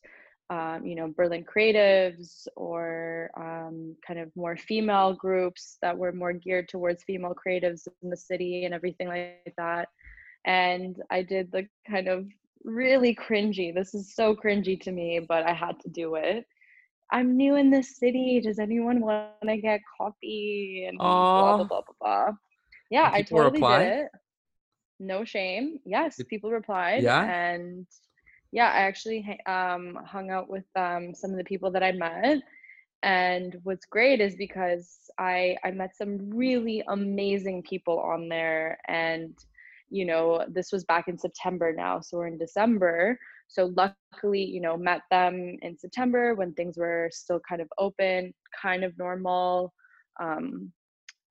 [0.49, 6.33] um, you know berlin creatives or um, kind of more female groups that were more
[6.33, 9.89] geared towards female creatives in the city and everything like that.
[10.45, 12.27] And i did the kind of
[12.63, 13.73] really cringy.
[13.73, 16.45] This is so cringy to me but i had to do it.
[17.11, 18.41] I'm new in this city.
[18.43, 22.31] Does anyone want to get coffee and blah blah blah blah blah?
[22.89, 23.79] Yeah i totally reply?
[23.79, 24.07] did it.
[24.99, 25.79] No shame.
[25.85, 27.23] Yes people replied Yeah?
[27.23, 27.85] and
[28.51, 32.41] yeah i actually um, hung out with um, some of the people that i met.
[33.03, 34.87] And what's great is because
[35.19, 39.33] i i met some really amazing people on there and
[39.89, 43.17] you know this was back in september now so we're in december.
[43.47, 48.33] So luckily you know met them in september when things were still kind of open
[48.59, 49.71] kind of normal
[50.19, 50.71] um,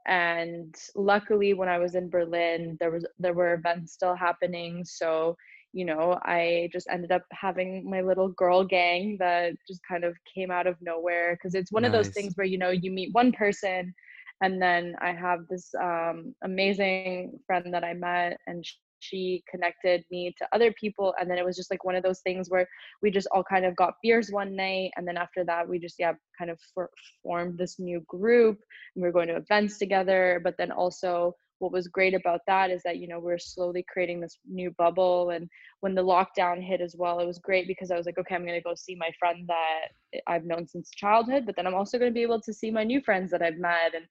[0.07, 4.85] and luckily when i was in berlin there was there were events still happening.
[4.85, 5.37] So
[5.73, 10.15] you know i just ended up having my little girl gang that just kind of
[10.33, 13.13] came out of nowhere because it's one of those things where you know you meet
[13.13, 13.93] one person
[14.43, 18.65] and then i have this um, amazing friend that i met and
[19.05, 22.21] she connected me to other people and then it was just like one of those
[22.21, 22.67] things where
[23.03, 25.97] we just all kind of got beers one night and then after that we just
[25.99, 26.91] yeah kind of for-
[27.23, 28.59] formed this new group
[28.95, 32.71] and we were going to events together but then also what was great about that
[32.71, 35.49] is that you know we're slowly creating this new bubble and
[35.81, 38.47] when the lockdown hit as well it was great because i was like okay i'm
[38.47, 41.99] going to go see my friend that i've known since childhood but then i'm also
[41.99, 44.07] going to be able to see my new friends that i've met and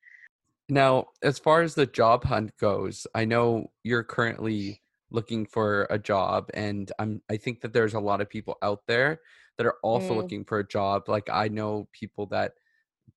[0.70, 6.00] Now, as far as the job hunt goes, I know you're currently looking for a
[6.00, 9.20] job and I'm I think that there's a lot of people out there
[9.58, 10.18] that are also Mm.
[10.18, 11.08] looking for a job.
[11.08, 12.54] Like I know people that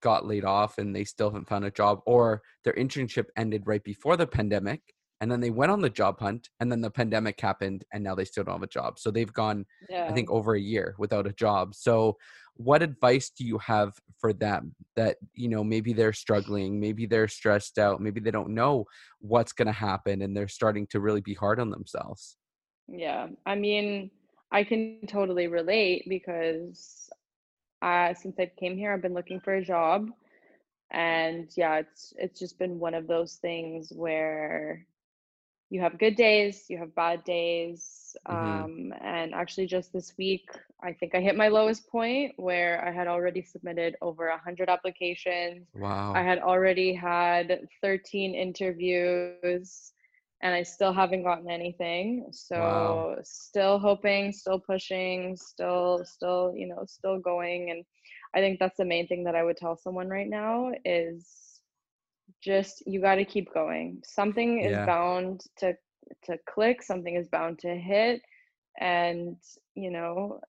[0.03, 3.83] got laid off and they still haven't found a job or their internship ended right
[3.85, 4.81] before the pandemic
[5.21, 8.15] and then they went on the job hunt and then the pandemic happened and now
[8.15, 8.99] they still don't have a job.
[8.99, 11.75] So they've gone yeah I think over a year without a job.
[11.75, 12.17] So
[12.55, 17.29] what advice do you have for them that you know maybe they're struggling, maybe they're
[17.29, 18.85] stressed out, maybe they don't know
[19.21, 22.37] what's going to happen and they're starting to really be hard on themselves?
[22.89, 24.11] Yeah, I mean,
[24.53, 27.11] I can totally relate because
[27.87, 30.11] uh, since I came here, I've been looking for a job,
[30.91, 34.87] and yeah, it's it's just been one of those things where
[35.71, 38.71] you have good days, you have bad days, Mhm.
[38.75, 40.49] um, and actually, just this week,
[40.83, 44.69] I think I hit my lowest point where I had already submitted over a hundred
[44.71, 45.67] applications.
[45.75, 46.27] Wow!
[46.33, 49.93] I had already had 13 interviews
[50.43, 52.27] and I still haven't gotten anything.
[52.33, 53.17] So Wow.
[53.23, 57.85] still hoping, still pushing, still still, you know, still going and
[58.35, 61.61] I think that's the main thing that I would tell someone right now is
[62.43, 64.01] just you got to keep going.
[64.05, 64.87] Something is Yeah.
[64.87, 65.75] bound to
[66.25, 68.21] to click, something is bound to hit
[68.81, 69.37] and,
[69.75, 70.41] you know,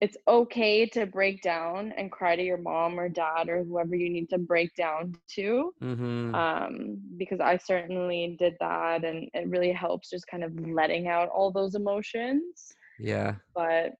[0.00, 4.08] it's okay to break down and cry to your mom or dad or whoever you
[4.08, 6.34] need to break down to Mhm.
[6.34, 11.28] um, because I certainly did that, and it really helps just kind of letting out
[11.28, 12.72] all those emotions.
[12.98, 13.36] Yeah.
[13.54, 13.94] But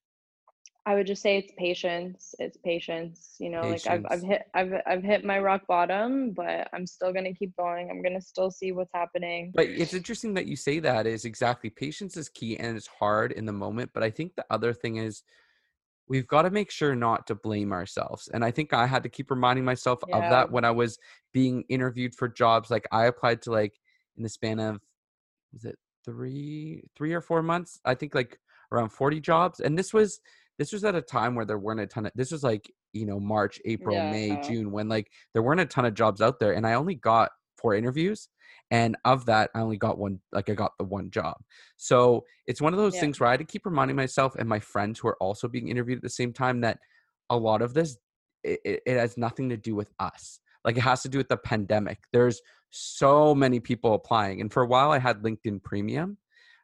[0.86, 2.34] I would just say it's patience.
[2.38, 3.36] It's patience.
[3.38, 7.12] You know, like I've I've hit I've I've hit my rock bottom, but I'm still
[7.12, 7.90] gonna keep going.
[7.90, 9.52] I'm gonna still see what's happening.
[9.54, 13.32] But it's interesting that you say that is exactly patience is key and it's hard
[13.32, 13.90] in the moment.
[13.92, 15.22] But I think the other thing is
[16.10, 18.28] we've got to make sure not to blame ourselves.
[18.34, 20.98] And I think I had to keep reminding myself of that when I was
[21.32, 22.68] being interviewed for jobs.
[22.68, 23.74] Like I applied to like
[24.16, 24.80] in the span of
[25.52, 27.78] was it three three or four months?
[27.84, 28.40] I think like
[28.72, 29.60] around 40 jobs.
[29.60, 30.20] And this was
[30.58, 33.06] this was at a time where there weren't a ton of this was like, you
[33.06, 34.42] know, March, April, May, uh-huh.
[34.42, 36.54] June, when like there weren't a ton of jobs out there.
[36.54, 38.28] And I only got four interviews.
[38.70, 41.36] And of that, I only got one, like I got the one job.
[41.76, 43.00] So it's one of those Yeah.
[43.00, 45.68] things where I had to keep reminding myself and my friends who are also being
[45.68, 46.78] interviewed at the same time that
[47.30, 47.96] a lot of this
[48.44, 50.40] it, it, has nothing to do with us.
[50.64, 51.98] Like it has to do with the pandemic.
[52.12, 56.18] There's so many people applying, and for a while I had LinkedIn Premium.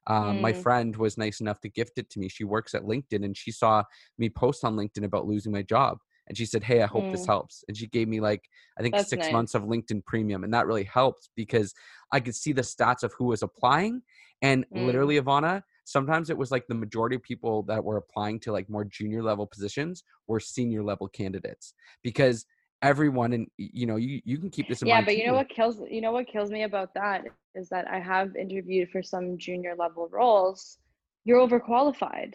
[0.09, 2.29] Um, my Mm, friend was nice enough to gift it to me.
[2.29, 3.83] She works at LinkedIn, and she saw
[4.19, 7.27] me post on LinkedIn about losing my job, and she said, "Hey, I hope this
[7.27, 10.45] mm, helps." And she gave me like I think that's six months of LinkedIn Premium,
[10.45, 11.75] and that really helped because
[12.13, 14.03] I could see the stats of who was applying,
[14.43, 18.41] and Mm, literally, Ivanna, sometimes it was like the majority of people that were applying
[18.41, 22.47] to like more junior level positions were senior level candidates because
[22.83, 25.35] everyone and you know you you can keep this in Yeah, mind but you know
[25.35, 29.03] what kills you know what kills me about that is that I have interviewed for
[29.03, 30.79] some junior level roles.
[31.25, 32.35] You're overqualified.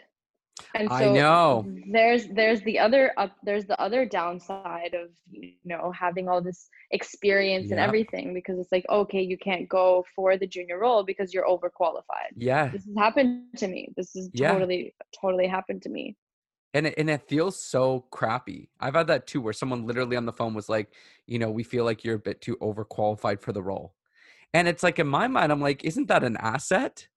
[0.75, 1.65] And i so know.
[1.91, 6.69] there's there's the other up there's the other downside of you know having all this
[6.91, 11.33] experience and everything because it's like okay you can't go for the junior role because
[11.33, 12.31] you're overqualified.
[12.35, 12.67] yeah.
[12.67, 13.89] This has happened to me.
[13.97, 14.51] This has yeah.
[14.51, 16.15] totally totally happened to me.
[16.73, 18.69] and it, and it feels so crappy.
[18.79, 20.93] I've had that too where someone literally on the phone was like
[21.27, 23.95] you know we feel like you're a bit too overqualified for the role.
[24.53, 27.07] And it's like in my mind i'm like isn't that an asset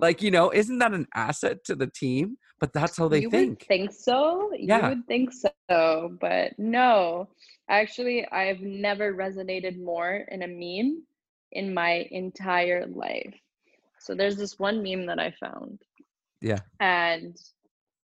[0.00, 3.30] like you know isn't that an asset to the team but that's how they You
[3.30, 4.50] would think think so.
[4.56, 7.28] You would think so, but no.
[7.68, 11.02] Actually, I've never resonated more in a meme
[11.52, 13.34] in my entire life.
[13.98, 15.80] So there's this one meme that I found,
[16.40, 17.36] yeah and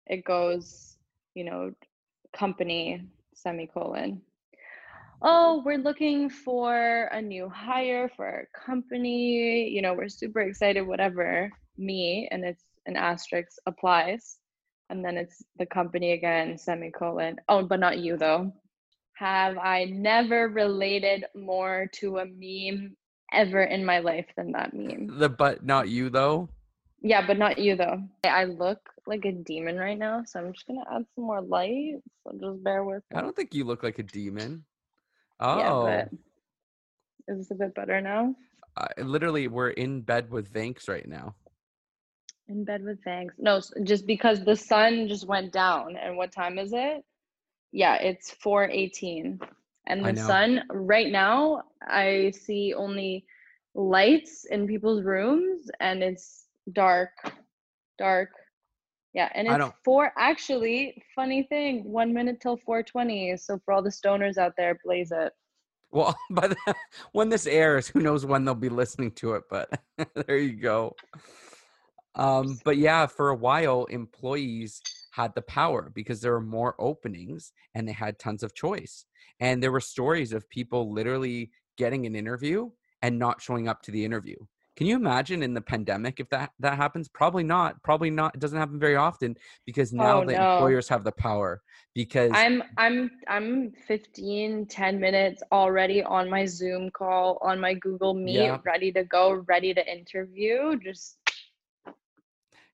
[0.06, 0.96] it goes,
[1.34, 1.72] you know,
[2.32, 3.02] company
[3.34, 4.20] semicolon.
[5.20, 9.68] Oh, we're looking for a new hire for our company.
[9.68, 11.50] You know, we're super excited, whatever.
[11.76, 14.38] Me, and it's an asterisk applies.
[14.90, 17.36] And then it's the company again, semicolon.
[17.48, 18.52] Oh, but not you though.
[19.14, 22.96] Have I never related more to a meme
[23.32, 25.18] ever in my life than that meme?
[25.18, 26.48] the but not you though
[27.02, 28.02] Yeah, but not you though.
[28.24, 31.96] I look like a demon right now, so I'm just gonna add some more light.
[32.24, 33.18] So just bear with Me.
[33.18, 34.64] i don't think you look like a demon
[35.52, 36.18] Yeah, but oh
[37.28, 38.34] is this a bit better now?
[38.76, 41.34] I, literally we're in bed with vanks right now
[42.48, 43.32] In bed with vanks.
[43.38, 45.96] No, just because the sun just went down.
[45.96, 47.04] And what time is it?
[47.72, 49.40] Yeah, it's 4:18.
[49.86, 53.26] And the sun right now, I see only
[53.74, 57.10] lights in people's rooms and it's dark,
[57.98, 58.30] dark.
[59.18, 63.36] Yeah, and it's four actually, funny thing, 1 minute till 4:20.
[63.38, 65.34] So for all the stoners out there, blaze it.
[65.90, 66.56] well by the
[67.12, 69.68] when this airs who knows when they'll be listening to it but
[70.26, 70.94] there you go
[72.14, 77.52] Um, but yeah, for a while, employees had the power because there were more openings
[77.74, 79.04] and they had tons of choice.
[79.40, 82.70] And there were stories of people literally getting an interview
[83.02, 84.36] and not showing up to the interview.
[84.78, 87.08] Can you imagine in the pandemic if that that happens?
[87.08, 87.82] Probably not.
[87.82, 88.36] Probably not.
[88.36, 89.36] It doesn't happen very often
[89.66, 90.52] because now Oh the no.
[90.52, 91.62] employers have the power.
[91.96, 98.14] Because I'm I'm I'm 15, 10 minutes already on my Zoom call, on my Google
[98.14, 100.78] Meet, yeah, ready to go, ready to interview.
[100.78, 101.18] Just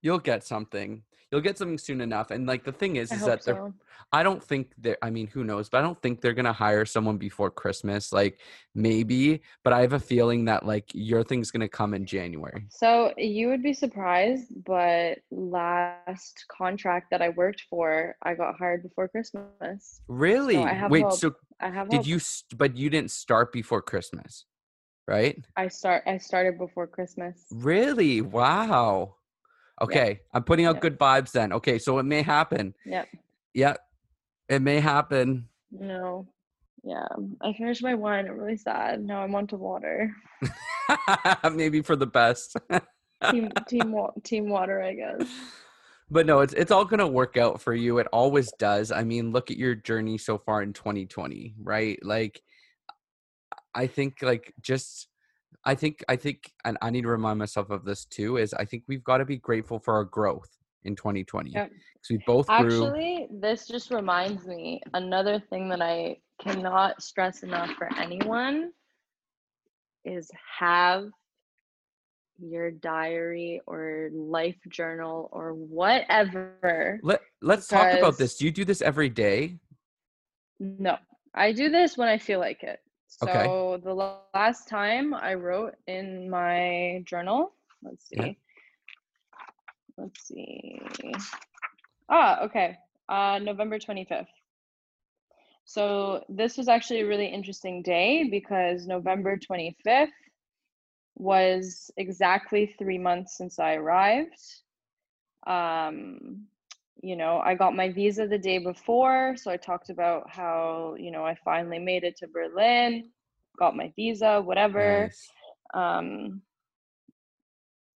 [0.03, 1.05] you'll get something.
[1.35, 2.30] You'll get something soon enough.
[2.30, 3.74] And like the thing is, I is that they're so.
[4.12, 6.85] I don't think that I mean, who knows, but I don't think they're gonna hire
[6.85, 8.12] someone before Christmas.
[8.12, 8.39] Like
[8.76, 12.66] maybe, but I have a feeling that like your thing's gonna come in January.
[12.70, 18.85] So you would be surprised, but last contract that I worked for, I got hired
[18.85, 19.51] before Christmas.
[20.07, 20.55] So I Really?
[20.55, 21.18] have Wait, hope.
[21.18, 22.07] so I have did hope.
[22.07, 24.45] you st- but you didn't start before Christmas?
[25.07, 25.45] right?
[25.57, 27.45] I start I started before Christmas.
[27.51, 28.20] Really?
[28.20, 29.16] Wow.
[29.83, 30.83] Okay, I'm putting out Yep.
[30.83, 31.53] good vibes then.
[31.53, 32.75] Okay, so it may happen.
[32.87, 33.09] Yep.
[33.55, 33.79] Yep.
[34.49, 35.49] it may happen.
[35.70, 36.27] No.
[36.85, 37.07] Yeah.
[37.41, 38.29] I finished my wine.
[38.29, 39.03] I'm really sad.
[39.03, 40.14] Now I'm on to water.
[41.53, 42.57] Maybe for the best.
[43.31, 45.27] Team team team water, I guess.
[46.11, 47.99] but no, it's it's all gonna work out for you.
[47.99, 48.93] It always does.
[48.93, 51.99] I mean, look at your journey so far in 2020, right?
[52.05, 52.41] Like,
[53.75, 55.09] I think like just.
[55.67, 58.65] I think I think and I need to remind myself of this too is I
[58.65, 60.51] think we've got to be grateful for our growth
[60.85, 61.71] in 2020 because Yep.
[62.11, 67.71] we both grew Actually, this just reminds me another thing that I cannot stress enough
[67.73, 68.73] for anyone
[70.05, 71.09] is have
[72.39, 76.99] your diary or life journal or whatever.
[77.03, 78.37] Let Let's talk about this.
[78.37, 79.59] Do you do this every day?
[80.61, 80.99] No,
[81.35, 82.81] I do this when I feel like it.
[83.19, 83.55] So Okay.
[83.83, 87.53] the la- last time I wrote in my journal,
[87.83, 88.11] let's see.
[88.11, 88.33] Yeah.
[89.97, 90.81] Let's see.
[92.09, 92.77] Ah, okay.
[93.09, 94.29] Uh, November 25th.
[95.65, 100.12] So this was actually a really interesting day because November 25th
[101.17, 104.41] was exactly three months since I arrived.
[105.47, 106.47] Um,
[107.03, 111.11] you know, I got my visa the day before, so I talked about how, you
[111.11, 113.11] know, I finally made it to Berlin,
[113.59, 115.03] got my visa, whatever.
[115.03, 115.30] Nice.
[115.74, 116.42] Um,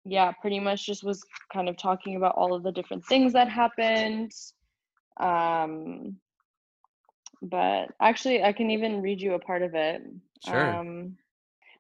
[0.05, 1.23] yeah, pretty much just was
[1.53, 4.33] kind of talking about all of the different things that happened.
[5.21, 6.17] Um,
[7.43, 10.03] but actually, I can even read you a part of it.
[10.45, 10.69] Sure.
[10.75, 11.17] Um,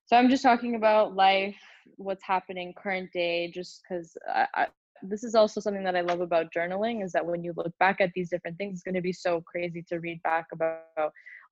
[0.06, 1.56] so I'm just talking about life,
[1.96, 4.66] what's happening current day, just because I, I,
[5.02, 8.00] this is also something that I love about journaling is that when you look back
[8.00, 10.82] at these different things, it's going to be so crazy to read back about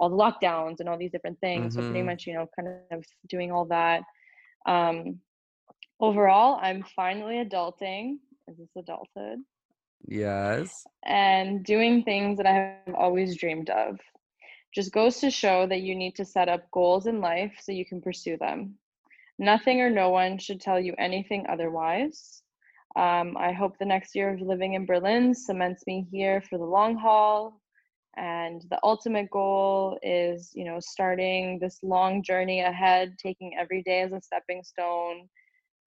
[0.01, 1.74] all the lockdowns and all these different things.
[1.74, 4.03] So pretty much, you know, kind of doing all that.
[4.66, 5.20] Um,
[6.01, 8.18] overall, I'm finally adulting.
[8.49, 9.40] Is this adulthood?
[10.07, 10.86] Yes.
[11.05, 12.53] and doing things that I
[12.86, 13.99] have always dreamed of.
[14.74, 17.86] Just goes to show that you need to set up goals in life so you
[17.86, 18.78] can pursue them.
[19.38, 22.42] Nothing or no one should tell you anything otherwise.
[22.97, 26.64] Um, I hope the next year of living in Berlin cements me here for the
[26.64, 27.61] long haul.
[28.16, 34.01] And the ultimate goal is, you know, starting this long journey ahead, taking every day
[34.01, 35.28] as a stepping stone,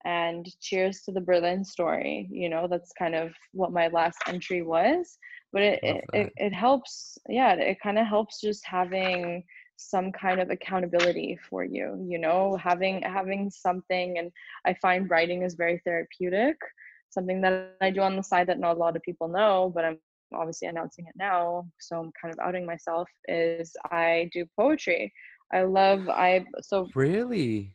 [0.04, 2.28] and cheers to the Berlin story.
[2.30, 5.18] You know, that's kind of what my last entry was.
[5.52, 9.42] But it it, it, it helps, yeah, it kind of helps just having
[9.76, 14.30] some kind of accountability for you, you know, having having something and
[14.64, 16.56] I find writing is very therapeutic.
[17.10, 19.84] Something that I do on the side that not a lot of people know, but
[19.84, 19.98] I'm
[20.34, 25.12] obviously announcing it now, so I'm kind of outing myself, is I do poetry.
[25.52, 27.74] I love I so Really?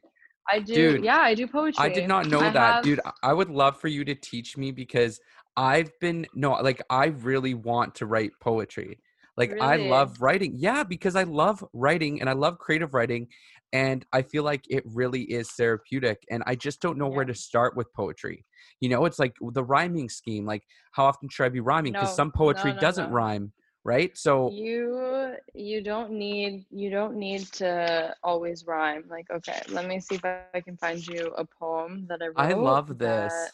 [0.50, 1.84] I do Dude, yeah, I do poetry.
[1.84, 3.02] I did not know I that, dude.
[3.24, 5.20] I would love for you to teach me because
[5.58, 9.00] I've been no, like I really want to write poetry.
[9.38, 10.54] Like I love writing.
[10.56, 13.28] Yeah, because I love writing and I love creative writing
[13.76, 17.36] and I feel like it really is therapeutic and I just don't know where to
[17.36, 18.46] start with poetry.
[18.80, 20.64] You know, it's like the rhyming scheme, like
[20.94, 23.52] how often should I be rhyming because No, some poetry no, no, doesn't rhyme,
[23.84, 24.18] right?
[24.18, 29.04] So you you don't need you don't need to always rhyme.
[29.10, 32.38] Like okay, let me see if I can find you a poem that I wrote.
[32.38, 33.52] I love this.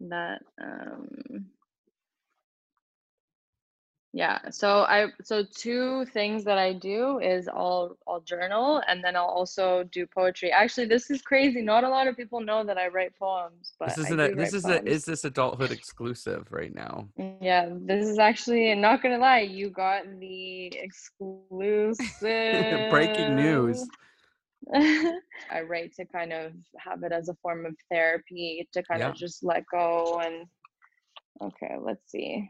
[0.00, 1.46] That, that um
[4.16, 9.14] yeah so i so two things that i do is i'll i'll journal and then
[9.14, 12.78] i'll also do poetry actually this is crazy not a lot of people know that
[12.78, 16.74] i write poems but this isn't a, this is a is this adulthood exclusive right
[16.74, 17.06] now.
[17.20, 22.00] Mm, yeah this is actually not gonna lie you got the exclusive
[22.88, 23.86] Breaking news.
[24.74, 29.10] i write to kind of have it as a form of therapy to kind Yeah.
[29.10, 30.46] of just let go and
[31.42, 32.48] okay let's see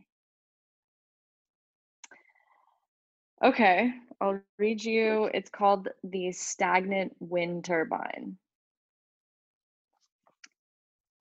[3.45, 8.37] okay i'll read you it's called the stagnant wind turbine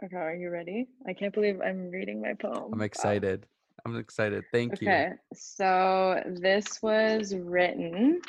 [0.03, 2.85] okay are you ready i can't believe i'm reading my poem I'm Wow.
[2.85, 3.45] excited.
[3.85, 4.43] I'm excited.
[4.51, 4.87] Thank you.
[4.87, 8.19] Okay, so this was written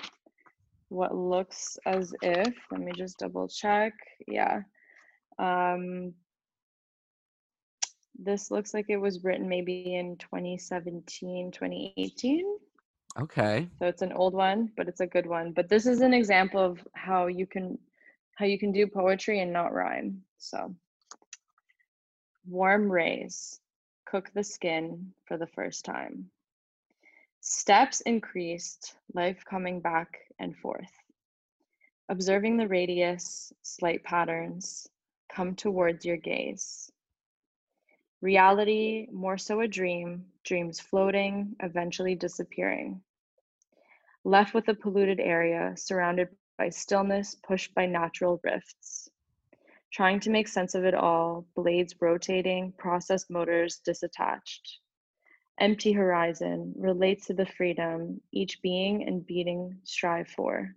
[0.91, 3.93] what looks as if, let me just double check.
[4.29, 4.63] Yeah.
[5.39, 6.13] Um
[8.19, 12.59] this looks like it was written maybe in 2017, 2018.
[13.21, 13.69] Okay.
[13.79, 15.53] So it's an old one, but it's a good one.
[15.53, 17.79] But this is an example of how you can
[18.37, 20.23] how you can do poetry and not rhyme.
[20.39, 20.75] So
[22.47, 23.61] warm rays
[24.05, 26.31] cook the skin for the first time.
[27.41, 30.93] Steps increased, life coming back and forth.
[32.09, 34.89] Observing the radius, slight patterns
[35.29, 36.91] come towards your gaze.
[38.21, 43.03] Reality, more so a dream, dreams floating, eventually disappearing.
[44.27, 46.27] Left with a polluted area, surrounded
[46.59, 49.09] by stillness, pushed by natural rifts.
[49.93, 54.79] Trying to make sense of it all, blades rotating, processed motors disattached.
[55.61, 60.75] Empty horizon relates to the freedom each being and beating strive for.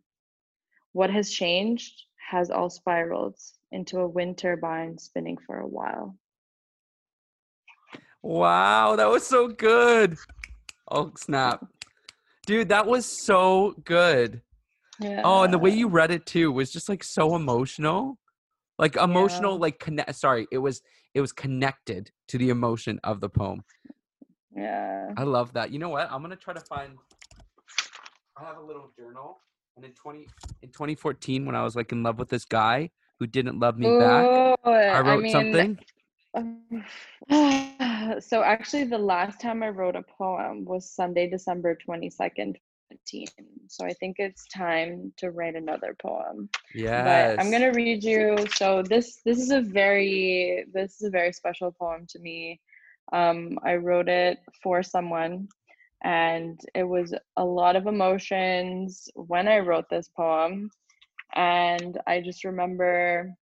[0.92, 3.40] What has changed has all spiraled
[3.72, 6.16] into a wind turbine spinning for a while.
[8.22, 10.20] Wow, that was so good.
[10.92, 11.66] Oh, snap.
[12.50, 14.42] Dude, that was so good.
[15.00, 15.22] Yeah.
[15.24, 18.18] Oh, and the way you read it too was just like so emotional.
[18.80, 19.60] Like emotional, Yeah.
[19.60, 20.82] like connect sorry, it was
[21.14, 23.64] it was connected to the emotion of the poem.
[24.56, 25.14] Yeah.
[25.16, 25.70] I love that.
[25.70, 26.12] You know what?
[26.12, 26.98] I'm gonna try to find
[28.36, 29.38] I have a little journal
[29.76, 30.26] and in twenty
[30.64, 32.90] in 2014 when I was like in love with this guy
[33.20, 35.78] who didn't love me back, I wrote mean, something.
[38.20, 42.56] so actually the last time I wrote a poem was Sunday, December 22nd,
[42.90, 43.28] 15.
[43.68, 46.50] So I think it's time to write another poem.
[46.74, 48.38] yeah But I'm gonna read you.
[48.56, 52.60] So this this is a very this is a very special poem to me.
[53.12, 55.48] Um, I wrote it for someone,
[56.04, 60.70] and it was a lot of emotions when I wrote this poem.
[61.36, 63.36] And I just remember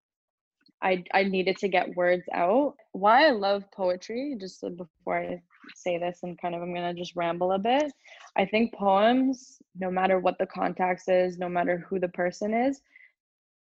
[0.82, 2.76] I I needed to get words out.
[2.92, 5.42] Why I love poetry, just before I
[5.76, 7.92] say this and kind of I'm gonna just ramble a bit.
[8.36, 12.82] I think poems, no matter what the context is, no matter who the person is,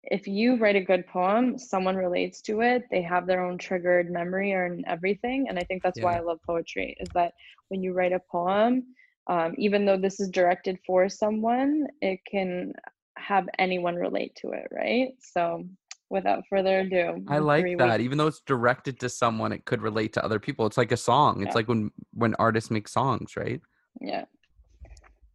[0.04, 4.12] if you write a good poem, someone relates to it, they have their own triggered
[4.12, 5.48] memory or everything.
[5.50, 7.34] And I think that's why I love poetry, is that
[7.70, 8.84] when you write a poem,
[9.28, 12.74] um, even though this is directed for someone, it can
[13.18, 15.14] have anyone relate to it, right?
[15.20, 15.66] So
[16.10, 17.98] without further ado, I like that.
[18.00, 20.66] week- Even though it's directed to someone, it could relate to other people.
[20.66, 21.42] It's like a song.
[21.42, 23.62] It's like when when artists make songs, right?
[24.00, 24.26] Yeah.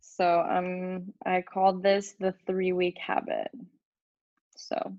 [0.01, 3.51] So um I called this the three week habit.
[4.57, 4.97] So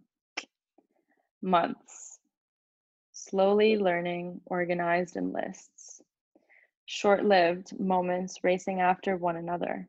[1.41, 2.19] months.
[3.13, 6.01] Slowly learning organized in lists.
[6.85, 9.87] Short lived moments racing after one another.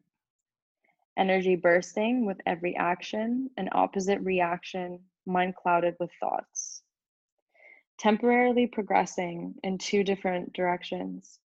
[1.17, 6.83] Energy bursting with every action, an opposite reaction, mind clouded with thoughts.
[7.99, 11.39] Temporarily progressing in two different directions.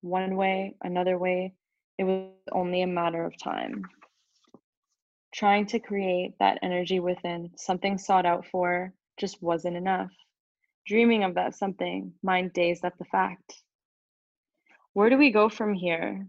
[0.00, 1.54] One way, another way,
[1.98, 3.84] it was only a matter of time.
[5.32, 10.10] Trying to create that energy within, something sought out for, just wasn't enough.
[10.86, 13.62] Dreaming of that something, mind dazed at the fact.
[14.92, 16.26] Where do we go from here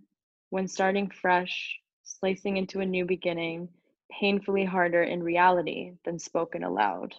[0.49, 3.69] when starting fresh, slicing into a new beginning,
[4.11, 7.13] painfully harder in reality than spoken aloud?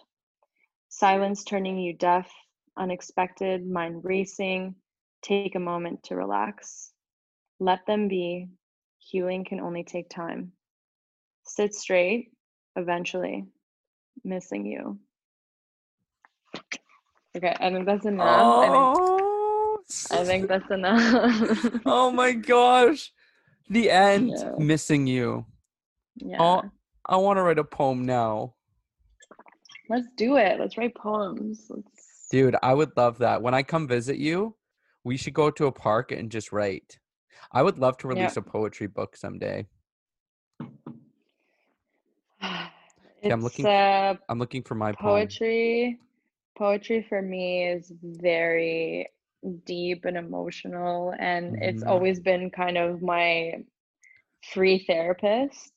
[0.89, 2.31] Silence turning you deaf,
[2.77, 4.75] unexpected, mind racing.
[5.23, 6.93] Take a moment to relax.
[7.59, 8.49] Let them be.
[8.99, 10.53] Healing can only take time.
[11.45, 12.33] Sit straight,
[12.77, 13.47] eventually,
[14.25, 14.99] missing you.
[17.37, 18.41] Okay, I think that's enough.
[18.41, 19.79] Oh,
[20.11, 21.81] I, think, I think that's enough.
[21.87, 23.13] oh my gosh.
[23.69, 24.33] The end.
[24.37, 24.53] Yeah.
[24.59, 25.45] Missing you.
[26.17, 26.37] Yeah.
[26.41, 26.63] Oh,
[27.07, 28.55] I want to write a poem now.
[29.89, 30.59] Let's do it.
[30.59, 31.67] Let's write poems.
[31.69, 33.41] Let's Dude, I would love that.
[33.41, 34.57] When I come visit you,
[35.05, 36.99] we should go to a park and just write.
[37.53, 38.15] I would love to Yeah.
[38.15, 39.67] release a poetry book someday.
[42.43, 45.21] it's I'm looking- uh, I'm looking for my poem.
[45.21, 46.01] poetry
[46.59, 49.07] poetry for me is very
[49.65, 51.89] deep and emotional and it's Mhm.
[51.91, 53.63] always been kind of my
[54.55, 55.73] free therapist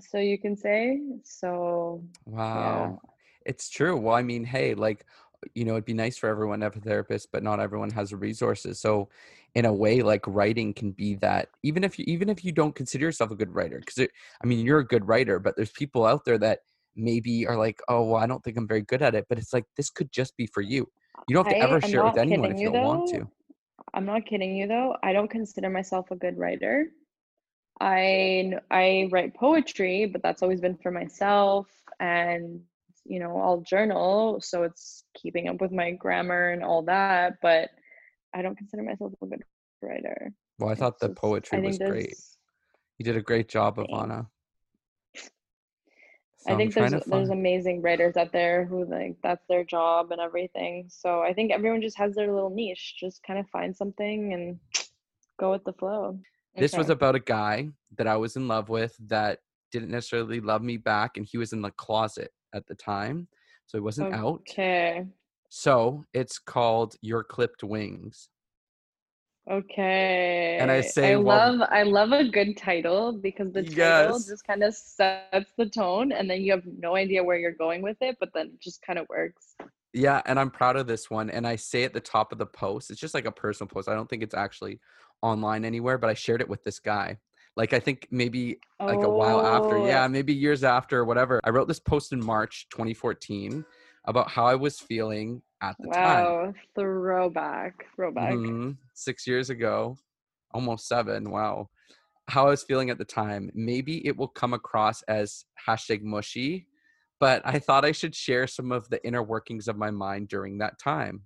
[0.00, 3.00] so you can say so Wow.
[3.44, 3.96] It's true.
[3.96, 5.06] Well, I mean, hey, like,
[5.54, 8.10] you know, it'd be nice for everyone to have a therapist, but not everyone has
[8.10, 8.80] the resources.
[8.80, 9.08] So,
[9.54, 11.48] in a way, like writing can be that.
[11.62, 14.08] Even if you, even if you don't consider yourself a good writer, because
[14.42, 16.60] I mean, you're a good writer, but there's people out there that
[16.96, 19.26] maybe are like, oh, well, I don't think I'm very good at it.
[19.28, 20.88] But it's like this could just be for you.
[21.28, 23.06] You don't have to I ever share it with anyone if you you, don't want
[23.08, 23.28] to.
[23.94, 26.86] i'm not kidding you though i don't consider myself a good writer
[27.80, 31.66] i i write poetry but that's always been for myself
[32.00, 32.60] and
[33.04, 37.70] you know i'll journal so it's keeping up with my grammar and all that but
[38.34, 39.42] i don't consider myself a good
[39.82, 42.16] writer Well, I thought It's the poetry was great.
[42.98, 43.78] You did a great job.
[43.78, 44.26] Ivanna.
[46.38, 50.20] So I think there's there's amazing writers out there who like that's their job and
[50.20, 50.86] everything.
[50.88, 52.96] So I think everyone just has their little niche.
[52.98, 54.58] Just kind of find something and
[55.38, 56.18] go with the flow.
[56.58, 59.40] This was about a guy that I was in love with that
[59.72, 63.28] didn't necessarily love me back, and he was in the closet at the time,
[63.66, 64.40] so he wasn't out.
[64.50, 65.04] Okay.
[65.48, 68.28] So it's called Your Clipped Wings.
[69.48, 70.58] Okay.
[70.60, 74.26] And I say, I well- love I love a good title because the title Yes.
[74.26, 77.80] just kind of sets the tone and then you have no idea where you're going
[77.82, 79.54] with it, but then it just kind of works.
[79.92, 81.30] Yeah, and I'm proud of this one.
[81.30, 83.88] And I say at the top of the post, it's just like a personal post.
[83.88, 84.80] I don't think it's actually
[85.22, 87.18] online anywhere, but I shared it with this guy.
[87.56, 89.78] Like I think maybe like a while after.
[89.78, 91.40] Oh, Yeah, maybe years after or whatever.
[91.44, 93.64] I wrote this post in March 2014
[94.06, 96.24] about how I was feeling at the time.
[96.24, 96.54] Wow.
[96.74, 97.86] Throwback.
[97.96, 98.34] Throwback.
[98.34, 98.76] Mhm.
[98.94, 99.96] Six years ago,
[100.52, 101.30] almost seven.
[101.30, 101.70] Wow.
[102.28, 103.50] How I was feeling at the time.
[103.54, 106.66] Maybe it will come across as hashtag mushy,
[107.20, 110.58] but I thought I should share some of the inner workings of my mind during
[110.58, 111.22] that time.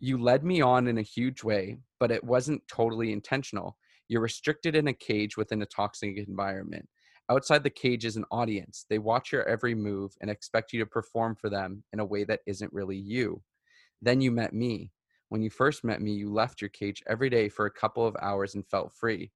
[0.00, 3.76] You led me on in a huge way, but it wasn't totally intentional.
[4.06, 6.88] You're restricted in a cage within a toxic environment.
[7.30, 8.86] Outside the cage is an audience.
[8.88, 12.24] They watch your every move and expect you to perform for them in a way
[12.24, 13.42] that isn't really you.
[14.00, 14.92] Then you met me.
[15.30, 18.16] When you first met me, you left your cage every day for a couple of
[18.22, 19.32] hours and felt free.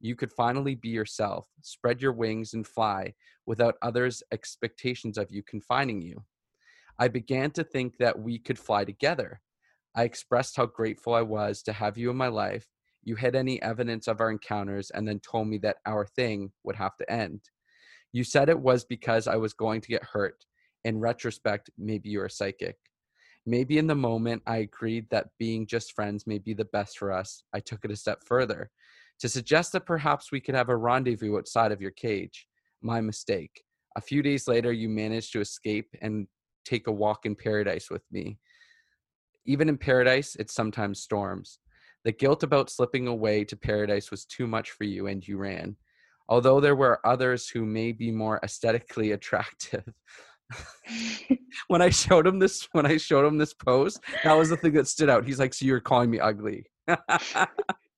[0.00, 3.14] You could finally be yourself, spread your wings, and fly
[3.44, 6.24] without others' expectations of you confining you.
[6.98, 9.40] I began to think that we could fly together.
[9.96, 12.68] I expressed how grateful I was to have you in my life.
[13.02, 16.76] You hid any evidence of our encounters and then told me that our thing would
[16.76, 17.40] have to end.
[18.12, 20.44] You said it was because I was going to get hurt.
[20.84, 22.76] In retrospect, maybe you're a psychic.
[23.46, 27.12] Maybe in the moment I agreed that being just friends may be the best for
[27.12, 28.70] us, I took it a step further
[29.20, 32.46] to suggest that perhaps we could have a rendezvous outside of your cage.
[32.82, 33.62] My mistake.
[33.96, 36.26] A few days later, you managed to escape and
[36.64, 38.38] take a walk in paradise with me.
[39.46, 41.58] Even in paradise, it sometimes storms.
[42.04, 45.76] The guilt about slipping away to paradise was too much for you, and you ran.
[46.28, 49.84] Although there were others who may be more aesthetically attractive.
[51.68, 54.72] when I showed him this, when I showed him this post, that was the thing
[54.74, 55.26] that stood out.
[55.26, 56.66] He's like, "So you're calling me ugly?"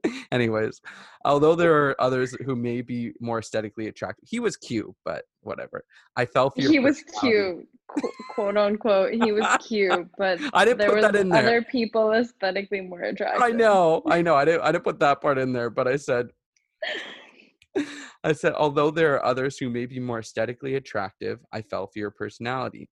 [0.33, 0.81] Anyways,
[1.25, 5.85] although there are others who may be more aesthetically attractive, he was cute, but whatever.
[6.17, 9.15] I fell for your he was cute, qu- quote unquote.
[9.15, 11.43] He was cute, but I didn't there put were that in there.
[11.43, 13.43] other people aesthetically more attractive.
[13.43, 14.35] I know, I know.
[14.37, 14.63] I didn't.
[14.63, 16.29] I didn't put that part in there, but I said,
[18.25, 21.99] I said, although there are others who may be more aesthetically attractive, I fell for
[21.99, 22.89] your personality.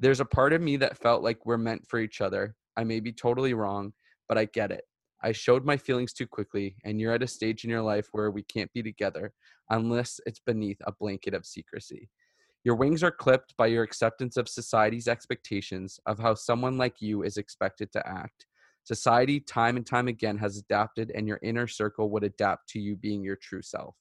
[0.00, 2.54] There's a part of me that felt like we're meant for each other.
[2.76, 3.92] I may be totally wrong,
[4.28, 4.82] but I get it.
[5.22, 8.30] I showed my feelings too quickly, and you're at a stage in your life where
[8.30, 9.32] we can't be together
[9.68, 12.08] unless it's beneath a blanket of secrecy.
[12.64, 17.22] Your wings are clipped by your acceptance of society's expectations of how someone like you
[17.22, 18.46] is expected to act.
[18.84, 22.96] Society, time and time again, has adapted, and your inner circle would adapt to you
[22.96, 23.94] being your true self.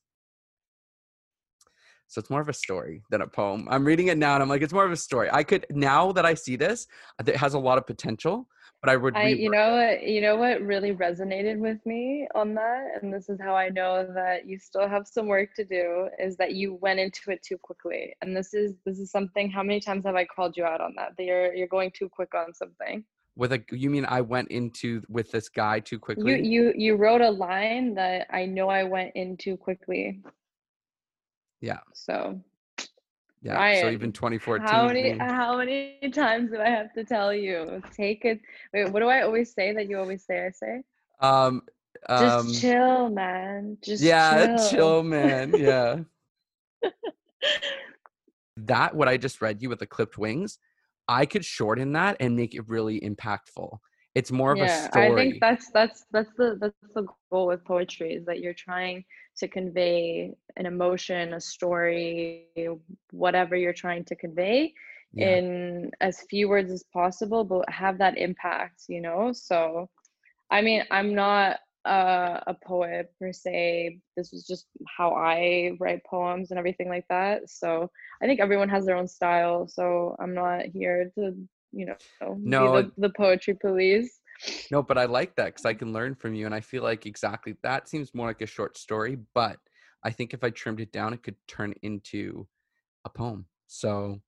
[2.10, 3.68] So it's more of a story than a poem.
[3.70, 5.30] I'm reading it now and I'm like, it's more of a story.
[5.32, 6.88] I could, now that I see this,
[7.20, 8.48] uh, it has a lot of potential,
[8.82, 12.56] but I would, I, you know what, you know what really resonated with me on
[12.56, 16.10] that, and this is how I know that you still have some work to do,
[16.18, 18.16] is that you went into it too quickly.
[18.22, 19.52] And this is this is something.
[19.52, 21.10] How many times have I called you out on that?
[21.18, 23.04] That you're you're going too quick on something.
[23.36, 26.32] with a, you mean I went into with this guy too quickly?
[26.32, 30.22] You you you wrote a line that I know I went in too quickly.
[31.62, 31.80] Yeah.
[31.94, 32.42] So
[33.42, 33.82] yeah.
[33.82, 34.68] So even 2014.
[34.68, 37.82] how many how many times do I have to tell you?
[37.92, 38.42] Take it.
[38.74, 40.46] Wait, what do I always say that you always say?
[40.46, 40.84] I say.
[41.22, 41.62] um,
[42.10, 43.78] Just um, chill, man.
[43.82, 44.70] Just yeah, chill.
[44.70, 45.54] chill, man.
[45.56, 46.00] Yeah.
[48.58, 50.60] that what I just read you with the clipped wings,
[51.08, 53.78] I could shorten that and make it really impactful.
[54.16, 55.34] It's more of a yeah, story.
[55.38, 59.06] I think that's that's that's the that's the goal with poetry is that you're trying
[59.38, 62.68] to convey an emotion, a story,
[63.12, 64.74] whatever you're trying to convey
[65.14, 65.40] Yeah.
[65.40, 69.32] in as few words as possible, but have that impact, you know?
[69.34, 69.90] So
[70.50, 74.00] I mean, I'm not uh, a poet per se.
[74.16, 77.50] This was just how I write poems and everything like that.
[77.50, 77.90] So
[78.22, 79.68] I think everyone has their own style.
[79.68, 81.36] So I'm not here to,
[81.72, 81.96] you know,
[82.38, 84.20] No, be the, the poetry police.
[84.72, 86.46] No, but I like that because I can learn from you.
[86.46, 89.18] And I feel like exactly that seems more like a short story.
[89.34, 89.58] But
[90.04, 92.48] I think if I trimmed it down, it could turn into
[93.06, 93.46] a poem.
[93.68, 94.20] So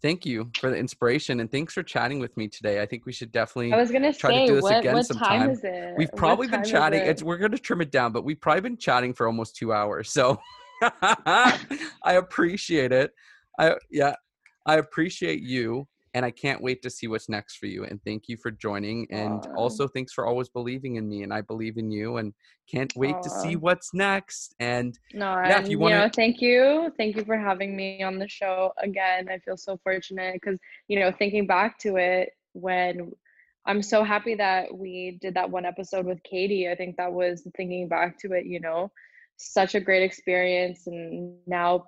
[0.00, 2.80] thank you for the inspiration and thanks for chatting with me today.
[2.80, 3.72] I think we should definitely.
[3.72, 5.40] I was gonna try to do this what again what sometime.
[5.40, 5.94] time is it?
[5.96, 7.00] We've probably been chatting.
[7.00, 7.08] it?
[7.08, 10.10] It's we're gonna trim it down, but we've probably been chatting for almost two hours.
[10.10, 10.40] So
[10.82, 11.58] I
[12.04, 13.12] appreciate it.
[13.58, 14.14] I yeah,
[14.64, 17.84] I appreciate you and I can't wait to see what's next for you.
[17.84, 19.06] And thank you for joining.
[19.10, 19.54] And Aw.
[19.54, 21.22] also thanks for always believing in me.
[21.22, 22.16] And I believe in you.
[22.18, 22.32] And
[22.70, 24.54] can't wait to see what's next.
[24.60, 26.92] And No, Yeah, if you you, wanna- know, thank you.
[26.96, 29.28] Thank you for having me on the show again.
[29.28, 33.12] I feel so fortunate because, you know, thinking back to it when
[33.66, 36.70] I'm so happy that we did that one episode with Katie.
[36.70, 38.90] I think that was thinking back to it, you know,
[39.36, 40.86] such a great experience.
[40.86, 41.86] And now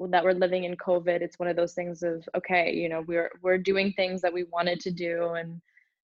[0.00, 3.30] that we're living in COVID, it's one of those things of, okay, you know, we're
[3.42, 5.60] we're doing things that we wanted to do and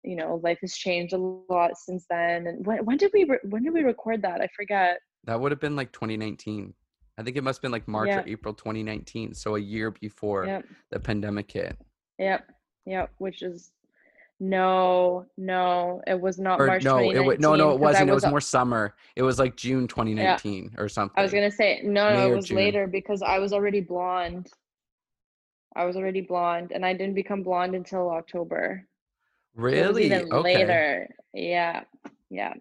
[0.02, 2.46] you know, life has changed a lot since then.
[2.46, 4.40] And when, when did we re- when did we record that?
[4.40, 4.98] I forget.
[5.24, 6.72] that would have been like 2019.
[7.18, 8.20] I think it must have been like March Yeah.
[8.20, 9.34] or April 2019.
[9.34, 10.64] So a year before Yep.
[10.92, 11.76] the pandemic hit.
[12.18, 12.48] Yep,
[12.84, 13.72] yep, which is
[14.38, 17.80] no, no, it was not Or March no, it wa- no, no, it 2019, 'cause
[17.80, 18.10] I wasn't.
[18.10, 18.94] It was a- more summer.
[19.16, 21.14] It was like June 2019 or something.
[21.18, 22.56] I was gonna say no, May no, or it was June.
[22.56, 24.50] later because I was already blonde.
[25.74, 28.86] I was already blonde, and I didn't become blonde until October.
[29.54, 30.04] Was really?
[30.06, 30.56] even okay.
[30.56, 31.08] later.
[31.32, 31.84] Yeah,
[32.30, 32.54] yeah,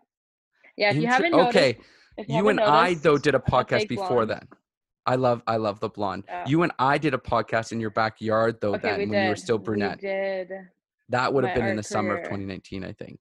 [0.77, 0.89] yeah.
[0.91, 1.77] If you haven't noticed, okay.
[2.17, 4.29] if You and haven't I though did a podcast before blonde.
[4.31, 4.47] that.
[5.05, 6.23] I love I love the blonde.
[6.27, 6.45] Yeah.
[6.47, 9.29] You and I did a podcast in your backyard though Okay, then we when you
[9.29, 9.41] were did.
[9.43, 9.99] still We brunette.
[9.99, 10.51] did.
[11.09, 13.19] That would have been in the summer of 2019, I think.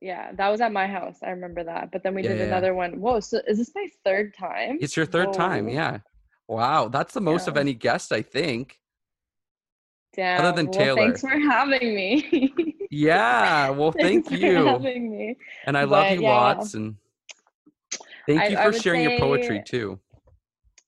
[0.00, 1.18] Yeah, that was at my house.
[1.22, 1.90] I remember that.
[1.92, 2.48] But then we Yeah, did yeah, yeah.
[2.48, 3.00] another one.
[3.00, 4.78] Whoa, so is this my third time?
[4.80, 5.98] It's your third time, yeah.
[6.48, 8.78] Wow, that's the most of any guest, I think.
[10.14, 10.44] Damn.
[10.44, 10.96] Other than well, Taylor.
[10.96, 12.54] thanks for having me.
[12.94, 14.66] Yeah, well, thank Thanks for you.
[14.66, 15.34] having me.
[15.64, 16.28] And I love you yeah.
[16.30, 16.94] lots and
[18.26, 19.98] thank I- you for sharing your poetry too.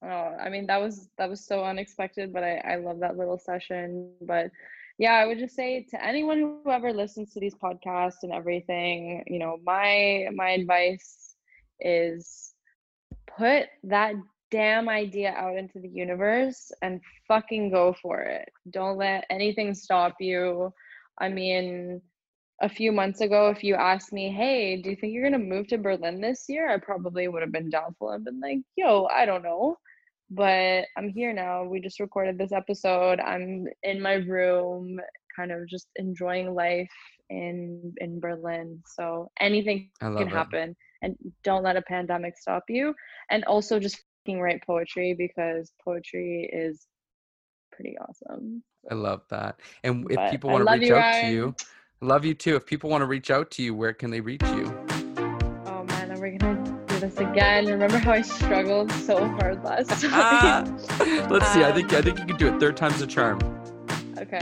[0.02, 3.38] Oh, I mean that was that was so unexpected, but I I love that little
[3.38, 4.10] session.
[4.20, 4.50] But
[4.98, 9.24] yeah, I would just say to anyone who ever listens to these podcasts and everything,
[9.26, 11.34] you know, my my advice
[11.80, 12.54] is
[13.36, 14.14] put that
[14.50, 18.48] damn idea out into the universe and fucking go for it.
[18.70, 20.72] Don't let anything stop you.
[21.18, 22.00] I mean,
[22.62, 25.66] a few months ago, if you asked me, hey, do you think you're gonna move
[25.68, 26.70] to Berlin this year?
[26.70, 29.76] I probably would have been doubtful and been like, yo, I don't know.
[30.30, 31.64] But I'm here now.
[31.64, 33.20] We just recorded this episode.
[33.20, 34.98] I'm in my room,
[35.36, 36.90] kind of just enjoying life
[37.30, 38.82] in in Berlin.
[38.86, 40.28] So anything can it.
[40.28, 40.76] happen.
[41.02, 42.94] And don't let a pandemic stop you.
[43.30, 46.86] And also just write poetry because poetry is
[47.72, 48.62] pretty awesome.
[48.90, 49.60] I love that.
[49.82, 51.54] And if But people want to reach you, out to you,
[52.00, 52.56] love you too.
[52.56, 54.64] If people want to reach out to you, where can they reach you?
[55.66, 56.73] Oh man, are we gonna
[57.04, 57.66] this again?
[57.66, 60.78] Remember how I struggled so hard last time?
[61.28, 61.62] Let's see.
[61.62, 62.58] I think I think you can do it.
[62.60, 63.38] Third time's a charm.
[64.18, 64.40] Okay,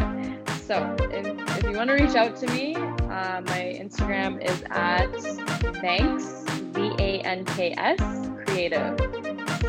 [0.65, 1.27] so if,
[1.59, 5.11] if you want to reach out to me, uh, my Instagram is at
[5.83, 7.99] Vanks V A N K S
[8.45, 8.97] Creative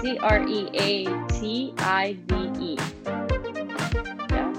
[0.01, 2.77] C R E A T I V E.
[4.29, 4.51] Yeah.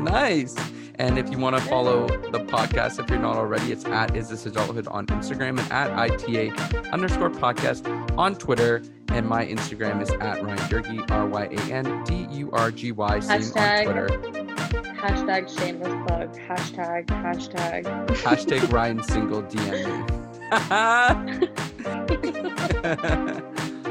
[0.00, 0.54] Nice.
[0.96, 4.28] And if you want to follow the podcast, if you're not already, it's at Is
[4.28, 6.50] This Adulthood on Instagram and at ITA
[6.92, 7.88] underscore podcast
[8.18, 8.82] on Twitter.
[9.08, 12.92] And my Instagram is at Ryan Durgy, R Y A N D U R G
[12.92, 14.08] Y, same Hashtag- on Twitter.
[15.02, 16.32] Hashtag shameless plug.
[16.38, 17.84] Hashtag hashtag.
[18.08, 20.08] Hashtag Ryan Single DM
[21.40, 21.48] me.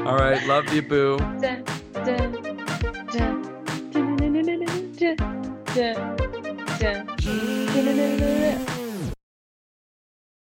[0.06, 0.42] All right.
[0.46, 1.18] Love you, boo.
[1.18, 2.32] Dun, dun,
[5.74, 6.16] dun,
[6.82, 8.81] 见。